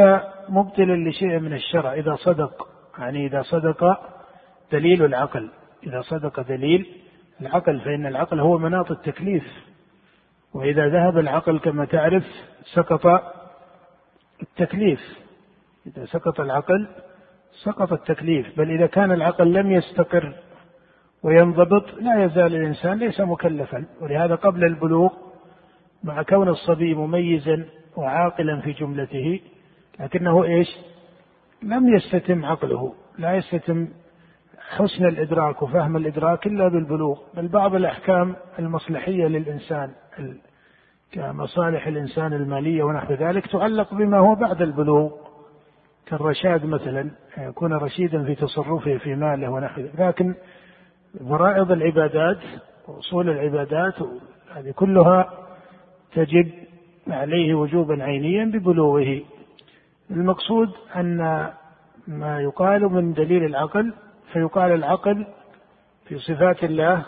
مبطلا 0.52 1.10
لشيء 1.10 1.40
من 1.40 1.54
الشرع. 1.54 1.94
إذا 1.94 2.16
صدق 2.16 2.68
يعني 3.00 3.26
إذا 3.26 3.42
صدق 3.42 4.00
دليل 4.72 5.06
العقل. 5.06 5.50
إذا 5.88 6.02
صدق 6.02 6.42
دليل 6.42 6.86
العقل 7.42 7.80
فإن 7.80 8.06
العقل 8.06 8.40
هو 8.40 8.58
مناط 8.58 8.92
التكليف. 8.92 9.44
وإذا 10.54 10.88
ذهب 10.88 11.18
العقل 11.18 11.60
كما 11.60 11.86
تعرف 11.86 12.24
سقط 12.74 13.24
التكليف. 14.42 15.00
إذا 15.88 16.06
سقط 16.06 16.40
العقل 16.40 16.88
سقط 17.64 17.94
التكليف. 17.94 18.58
بل 18.58 18.72
إذا 18.72 18.86
كان 18.86 19.12
العقل 19.12 19.54
لم 19.54 19.72
يستقر 19.72 20.34
وينضبط 21.24 21.94
لا 21.94 22.24
يزال 22.24 22.56
الإنسان 22.56 22.98
ليس 22.98 23.22
مكلفا. 23.22 23.86
ولهذا 24.02 24.36
قبل 24.36 24.64
البلوغ 24.64 25.14
مع 26.04 26.22
كون 26.22 26.50
الصبي 26.50 26.94
مميزا 26.94 27.66
وعاقلا 27.98 28.62
في 28.62 28.72
جملته 28.72 29.40
لكنه 30.00 30.44
إيش؟ 30.44 30.68
لم 31.64 31.96
يستتم 31.96 32.46
عقله 32.46 32.94
لا 33.18 33.36
يستتم 33.36 33.88
حسن 34.70 35.06
الإدراك 35.06 35.62
وفهم 35.62 35.98
الإدراك 35.98 36.48
إلا 36.48 36.68
بالبلوغ 36.68 37.20
بل 37.34 37.48
بعض 37.48 37.76
الأحكام 37.76 38.36
المصلحية 38.60 39.28
للإنسان 39.28 39.92
كمصالح 41.12 41.88
الإنسان 41.88 42.34
المالية 42.34 42.84
ونحو 42.84 43.14
ذلك 43.14 43.48
تعلق 43.48 43.94
بما 43.94 44.18
هو 44.18 44.36
بعد 44.36 44.62
البلوغ 44.62 45.12
كالرشاد 46.06 46.66
مثلا 46.66 47.12
يكون 47.38 47.74
رشيدا 47.74 48.24
في 48.24 48.36
تصرفه 48.36 48.98
في 48.98 49.16
ماله 49.16 49.50
ونحو 49.50 49.82
ذلك 49.82 50.00
لكن 50.00 50.36
فرائض 51.30 51.72
العبادات 51.72 52.40
وأصول 52.88 53.30
العبادات 53.30 53.96
هذه 54.56 54.72
كلها 54.72 55.30
تجب 56.14 56.52
عليه 57.08 57.54
وجوبا 57.54 58.04
عينيا 58.04 58.46
ببلوغه 58.46 59.22
المقصود 60.12 60.70
أن 60.96 61.18
ما 62.08 62.42
يقال 62.42 62.82
من 62.82 63.14
دليل 63.14 63.44
العقل 63.44 63.94
فيقال 64.34 64.72
العقل 64.72 65.28
في 66.08 66.20
صفات 66.20 66.64
الله. 66.64 67.06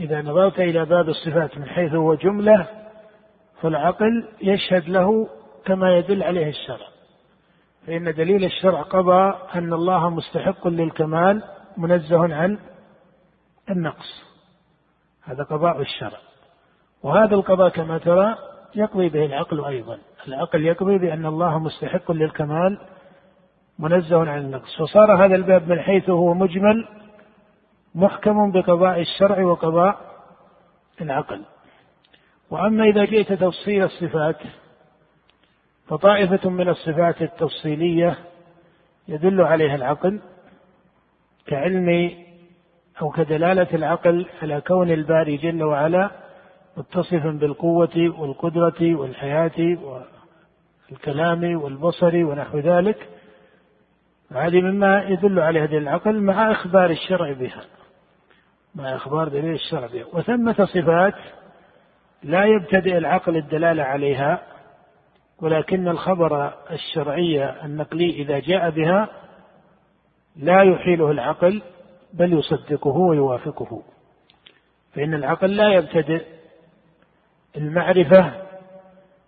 إذا 0.00 0.22
نظرت 0.22 0.60
إلى 0.60 0.84
باب 0.84 1.08
الصفات 1.08 1.58
من 1.58 1.68
حيث 1.68 1.94
هو 1.94 2.14
جملة 2.14 2.66
فالعقل 3.62 4.28
يشهد 4.42 4.88
له 4.88 5.28
كما 5.64 5.96
يدل 5.96 6.22
عليه 6.22 6.48
الشرع. 6.48 6.86
فإن 7.86 8.14
دليل 8.14 8.44
الشرع 8.44 8.82
قضى 8.82 9.34
أن 9.54 9.72
الله 9.72 10.10
مستحق 10.10 10.68
للكمال 10.68 11.42
منزه 11.76 12.34
عن 12.34 12.58
النقص. 13.70 14.22
هذا 15.22 15.42
قضاء 15.42 15.80
الشرع. 15.80 16.18
وهذا 17.02 17.34
القضاء 17.34 17.68
كما 17.68 17.98
ترى 17.98 18.49
يقضي 18.74 19.08
به 19.08 19.24
العقل 19.24 19.64
أيضا. 19.64 19.98
العقل 20.28 20.64
يقضي 20.64 20.98
بأن 20.98 21.26
الله 21.26 21.58
مستحق 21.58 22.12
للكمال 22.12 22.78
منزه 23.78 24.30
عن 24.30 24.38
النقص. 24.38 24.76
فصار 24.78 25.24
هذا 25.24 25.34
الباب 25.34 25.68
من 25.68 25.80
حيث 25.80 26.10
هو 26.10 26.34
مجمل 26.34 26.88
محكم 27.94 28.52
بقضاء 28.52 29.00
الشرع 29.00 29.44
وقضاء 29.44 30.00
العقل. 31.00 31.44
وأما 32.50 32.84
إذا 32.84 33.04
جئت 33.04 33.32
تفصيل 33.32 33.84
الصفات 33.84 34.36
فطائفة 35.88 36.50
من 36.50 36.68
الصفات 36.68 37.22
التفصيلية 37.22 38.18
يدل 39.08 39.40
عليها 39.40 39.74
العقل 39.74 40.20
كعلم 41.46 42.10
أو 43.02 43.10
كدلالة 43.10 43.66
العقل 43.74 44.26
على 44.42 44.60
كون 44.60 44.90
الباري 44.90 45.36
جل 45.36 45.62
وعلا 45.62 46.10
متصفا 46.76 47.30
بالقوة 47.30 48.14
والقدرة 48.20 48.94
والحياة 48.94 49.78
والكلام 50.90 51.62
والبصر 51.62 52.24
ونحو 52.24 52.58
ذلك 52.58 53.08
هذه 54.32 54.60
مما 54.60 55.02
يدل 55.02 55.40
عليها 55.40 55.66
دليل 55.66 55.82
العقل 55.82 56.20
مع 56.20 56.50
إخبار 56.50 56.90
الشرع 56.90 57.32
بها 57.32 57.64
مع 58.74 58.96
إخبار 58.96 59.28
دليل 59.28 59.54
الشرع 59.54 59.86
بها. 59.86 60.04
وثمة 60.12 60.64
صفات 60.64 61.14
لا 62.22 62.44
يبتدئ 62.44 62.98
العقل 62.98 63.36
الدلالة 63.36 63.82
عليها 63.82 64.42
ولكن 65.42 65.88
الخبر 65.88 66.52
الشرعي 66.70 67.64
النقلي 67.64 68.10
إذا 68.10 68.38
جاء 68.38 68.70
بها 68.70 69.08
لا 70.36 70.62
يحيله 70.62 71.10
العقل 71.10 71.62
بل 72.12 72.32
يصدقه 72.32 72.96
ويوافقه. 72.96 73.82
فإن 74.94 75.14
العقل 75.14 75.56
لا 75.56 75.72
يبتدئ 75.72 76.24
المعرفة 77.56 78.32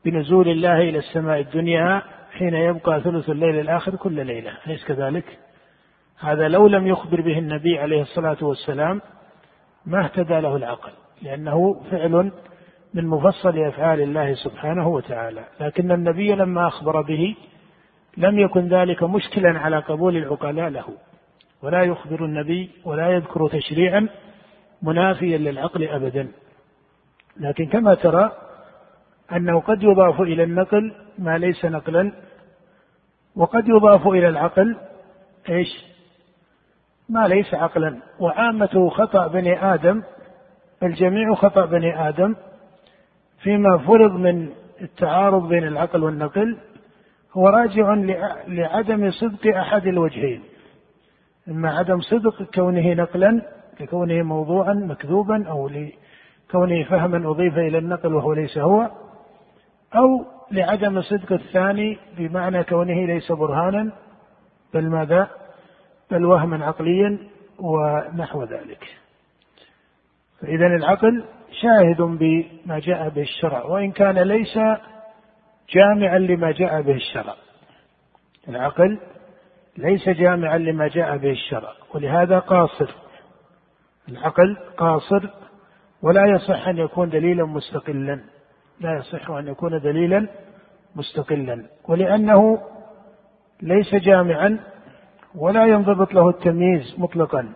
بنزول 0.04 0.48
الله 0.48 0.80
إلى 0.80 0.98
السماء 0.98 1.40
الدنيا 1.40 2.02
حين 2.32 2.54
يبقى 2.54 3.00
ثلث 3.00 3.30
الليل 3.30 3.60
الآخر 3.60 3.96
كل 3.96 4.26
ليلة 4.26 4.52
أليس 4.66 4.84
كذلك؟ 4.84 5.38
هذا 6.20 6.48
لو 6.48 6.66
لم 6.66 6.86
يخبر 6.86 7.20
به 7.20 7.38
النبي 7.38 7.78
عليه 7.78 8.02
الصلاة 8.02 8.36
والسلام 8.42 9.00
ما 9.86 10.04
اهتدى 10.04 10.40
له 10.40 10.56
العقل 10.56 10.92
لأنه 11.22 11.80
فعل 11.90 12.32
من 12.94 13.06
مفصل 13.06 13.58
أفعال 13.58 14.00
الله 14.00 14.34
سبحانه 14.34 14.88
وتعالى 14.88 15.44
لكن 15.60 15.92
النبي 15.92 16.34
لما 16.34 16.66
أخبر 16.66 17.00
به 17.00 17.36
لم 18.16 18.38
يكن 18.38 18.68
ذلك 18.68 19.02
مشكلا 19.02 19.58
على 19.58 19.78
قبول 19.78 20.16
العقلاء 20.16 20.68
له 20.68 20.84
ولا 21.62 21.82
يخبر 21.82 22.24
النبي 22.24 22.70
ولا 22.84 23.08
يذكر 23.08 23.48
تشريعا 23.48 24.08
منافيا 24.82 25.38
للعقل 25.38 25.88
أبدا 25.88 26.28
لكن 27.40 27.66
كما 27.66 27.94
ترى 27.94 28.32
أنه 29.32 29.60
قد 29.60 29.82
يضاف 29.82 30.20
إلى 30.20 30.42
النقل 30.42 30.94
ما 31.18 31.38
ليس 31.38 31.64
نقلا 31.64 32.12
وقد 33.36 33.68
يضاف 33.68 34.06
إلى 34.06 34.28
العقل 34.28 34.76
إيش؟ 35.48 35.68
ما 37.08 37.28
ليس 37.28 37.54
عقلا. 37.54 37.98
وعامة 38.18 38.90
خطأ 38.90 39.26
بني 39.26 39.74
آدم 39.74 40.02
الجميع 40.82 41.34
خطأ 41.34 41.64
بني 41.64 42.08
آدم 42.08 42.34
فيما 43.42 43.78
فرض 43.78 44.12
من 44.12 44.48
التعارض 44.80 45.48
بين 45.48 45.66
العقل 45.66 46.02
والنقل 46.02 46.58
هو 47.32 47.48
راجع 47.48 47.94
لعدم 48.48 49.10
صدق 49.10 49.56
أحد 49.56 49.86
الوجهين. 49.86 50.42
إما 51.48 51.78
عدم 51.78 52.00
صدق 52.00 52.42
كونه 52.42 52.94
نقلا 52.94 53.42
لكونه 53.80 54.22
موضوعا 54.22 54.72
مكذوبا 54.74 55.48
أو 55.48 55.70
لكونه 56.52 56.84
فهما 56.84 57.30
أضيف 57.30 57.58
إلى 57.58 57.78
النقل 57.78 58.14
وهو 58.14 58.32
ليس 58.32 58.58
هو 58.58 58.90
أو 59.94 60.26
لعدم 60.50 61.02
صدق 61.02 61.32
الثاني 61.32 61.98
بمعنى 62.18 62.64
كونه 62.64 63.06
ليس 63.06 63.32
برهانا 63.32 63.92
بل 64.74 64.90
ماذا؟ 64.90 65.30
بل 66.10 66.24
وهما 66.24 66.64
عقليا 66.64 67.18
ونحو 67.58 68.44
ذلك. 68.44 68.84
فإذا 70.40 70.66
العقل 70.66 71.24
شاهد 71.62 72.02
بما 72.02 72.78
جاء 72.78 73.08
به 73.08 73.22
الشرع 73.22 73.64
وإن 73.64 73.92
كان 73.92 74.18
ليس 74.18 74.58
جامعا 75.74 76.18
لما 76.18 76.50
جاء 76.50 76.82
به 76.82 76.94
الشرع. 76.94 77.34
العقل 78.48 78.98
ليس 79.76 80.08
جامعا 80.08 80.58
لما 80.58 80.88
جاء 80.88 81.16
به 81.16 81.30
الشرع 81.30 81.72
ولهذا 81.94 82.38
قاصر. 82.38 82.90
العقل 84.08 84.56
قاصر 84.76 85.30
ولا 86.02 86.26
يصح 86.26 86.68
أن 86.68 86.78
يكون 86.78 87.08
دليلا 87.08 87.44
مستقلا. 87.44 88.20
لا 88.80 88.96
يصح 88.96 89.30
أن 89.30 89.48
يكون 89.48 89.80
دليلا 89.80 90.28
مستقلا. 90.96 91.66
ولأنه 91.88 92.58
ليس 93.62 93.94
جامعا 93.94 94.60
ولا 95.34 95.66
ينضبط 95.66 96.14
له 96.14 96.28
التمييز 96.28 96.94
مطلقا. 96.98 97.52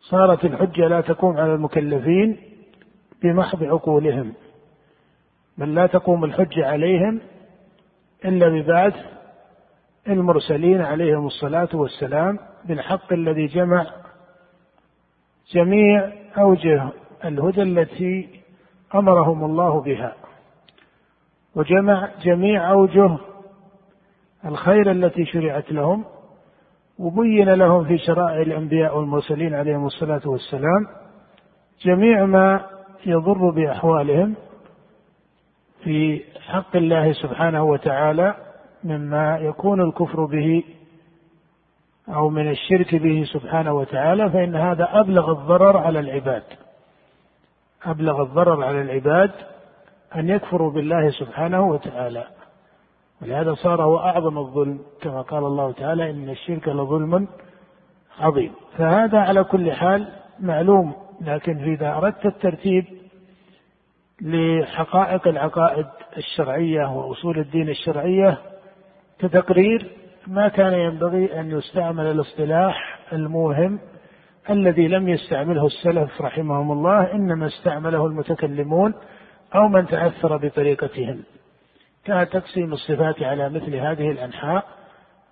صارت 0.00 0.44
الحجة 0.44 0.88
لا 0.88 1.00
تقوم 1.00 1.36
على 1.36 1.54
المكلفين 1.54 2.36
بمحض 3.22 3.64
عقولهم. 3.64 4.32
بل 5.58 5.74
لا 5.74 5.86
تقوم 5.86 6.24
الحجة 6.24 6.66
عليهم 6.66 7.20
إلا 8.24 8.48
ببعث 8.48 8.94
المرسلين 10.08 10.80
عليهم 10.80 11.26
الصلاة 11.26 11.68
والسلام 11.74 12.38
بالحق 12.64 13.12
الذي 13.12 13.46
جمع 13.46 13.86
جميع 15.52 16.12
أوجه 16.38 16.88
الهدى 17.24 17.62
التي 17.62 18.28
أمرهم 18.94 19.44
الله 19.44 19.80
بها. 19.80 20.14
وجمع 21.56 22.08
جميع 22.22 22.70
أوجه 22.70 23.18
الخير 24.44 24.90
التي 24.90 25.24
شرعت 25.24 25.72
لهم 25.72 26.04
وبين 26.98 27.48
لهم 27.48 27.84
في 27.84 27.98
شرائع 27.98 28.42
الأنبياء 28.42 28.98
والمرسلين 28.98 29.54
عليهم 29.54 29.86
الصلاة 29.86 30.20
والسلام 30.24 30.86
جميع 31.84 32.26
ما 32.26 32.66
يضر 33.06 33.50
بأحوالهم 33.50 34.34
في 35.84 36.22
حق 36.40 36.76
الله 36.76 37.12
سبحانه 37.12 37.64
وتعالى 37.64 38.34
مما 38.84 39.38
يكون 39.38 39.80
الكفر 39.80 40.24
به 40.24 40.64
أو 42.08 42.28
من 42.28 42.50
الشرك 42.50 42.94
به 42.94 43.24
سبحانه 43.32 43.72
وتعالى 43.72 44.30
فإن 44.30 44.56
هذا 44.56 44.88
أبلغ 44.92 45.32
الضرر 45.32 45.76
على 45.76 46.00
العباد. 46.00 46.42
أبلغ 47.86 48.22
الضرر 48.22 48.64
على 48.64 48.82
العباد 48.82 49.30
أن 50.16 50.28
يكفروا 50.28 50.70
بالله 50.70 51.10
سبحانه 51.10 51.68
وتعالى. 51.68 52.24
ولهذا 53.22 53.54
صار 53.54 53.82
هو 53.82 53.98
أعظم 53.98 54.38
الظلم 54.38 54.80
كما 55.02 55.22
قال 55.22 55.44
الله 55.44 55.72
تعالى 55.72 56.10
إن 56.10 56.30
الشرك 56.30 56.68
لظلم 56.68 57.28
عظيم. 58.20 58.52
فهذا 58.78 59.18
على 59.18 59.44
كل 59.44 59.72
حال 59.72 60.08
معلوم 60.40 60.92
لكن 61.20 61.72
إذا 61.72 61.96
أردت 61.96 62.26
الترتيب 62.26 62.84
لحقائق 64.22 65.28
العقائد 65.28 65.86
الشرعية 66.16 66.86
وأصول 66.86 67.38
الدين 67.38 67.68
الشرعية 67.68 68.38
كتقرير 69.18 69.90
ما 70.26 70.48
كان 70.48 70.72
ينبغي 70.72 71.40
أن 71.40 71.50
يستعمل 71.50 72.06
الاصطلاح 72.06 72.98
الموهم 73.12 73.78
الذي 74.50 74.88
لم 74.88 75.08
يستعمله 75.08 75.66
السلف 75.66 76.20
رحمهم 76.20 76.72
الله 76.72 77.12
إنما 77.12 77.46
استعمله 77.46 78.06
المتكلمون 78.06 78.94
أو 79.54 79.68
من 79.68 79.86
تأثر 79.86 80.36
بطريقتهم. 80.36 81.22
كتقسيم 82.04 82.72
الصفات 82.72 83.22
على 83.22 83.48
مثل 83.48 83.74
هذه 83.74 84.10
الأنحاء 84.10 84.64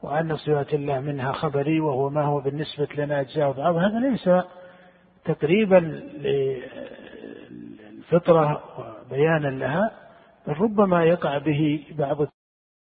وأن 0.03 0.37
صفات 0.37 0.75
الله 0.75 1.01
منها 1.01 1.33
خبري 1.33 1.81
وهو 1.81 2.11
ما 2.11 2.23
هو 2.23 2.41
بالنسبة 2.41 2.89
لنا 2.99 3.21
أجزاء 3.21 3.53
بعض 3.53 3.77
هذا 3.77 3.99
ليس 3.99 4.31
تقريبا 5.25 6.01
للفطرة 7.99 8.63
وبيانا 8.79 9.49
لها 9.49 9.91
بل 10.47 10.53
ربما 10.53 11.05
يقع 11.05 11.39
به 11.39 11.85
بعض 11.99 12.21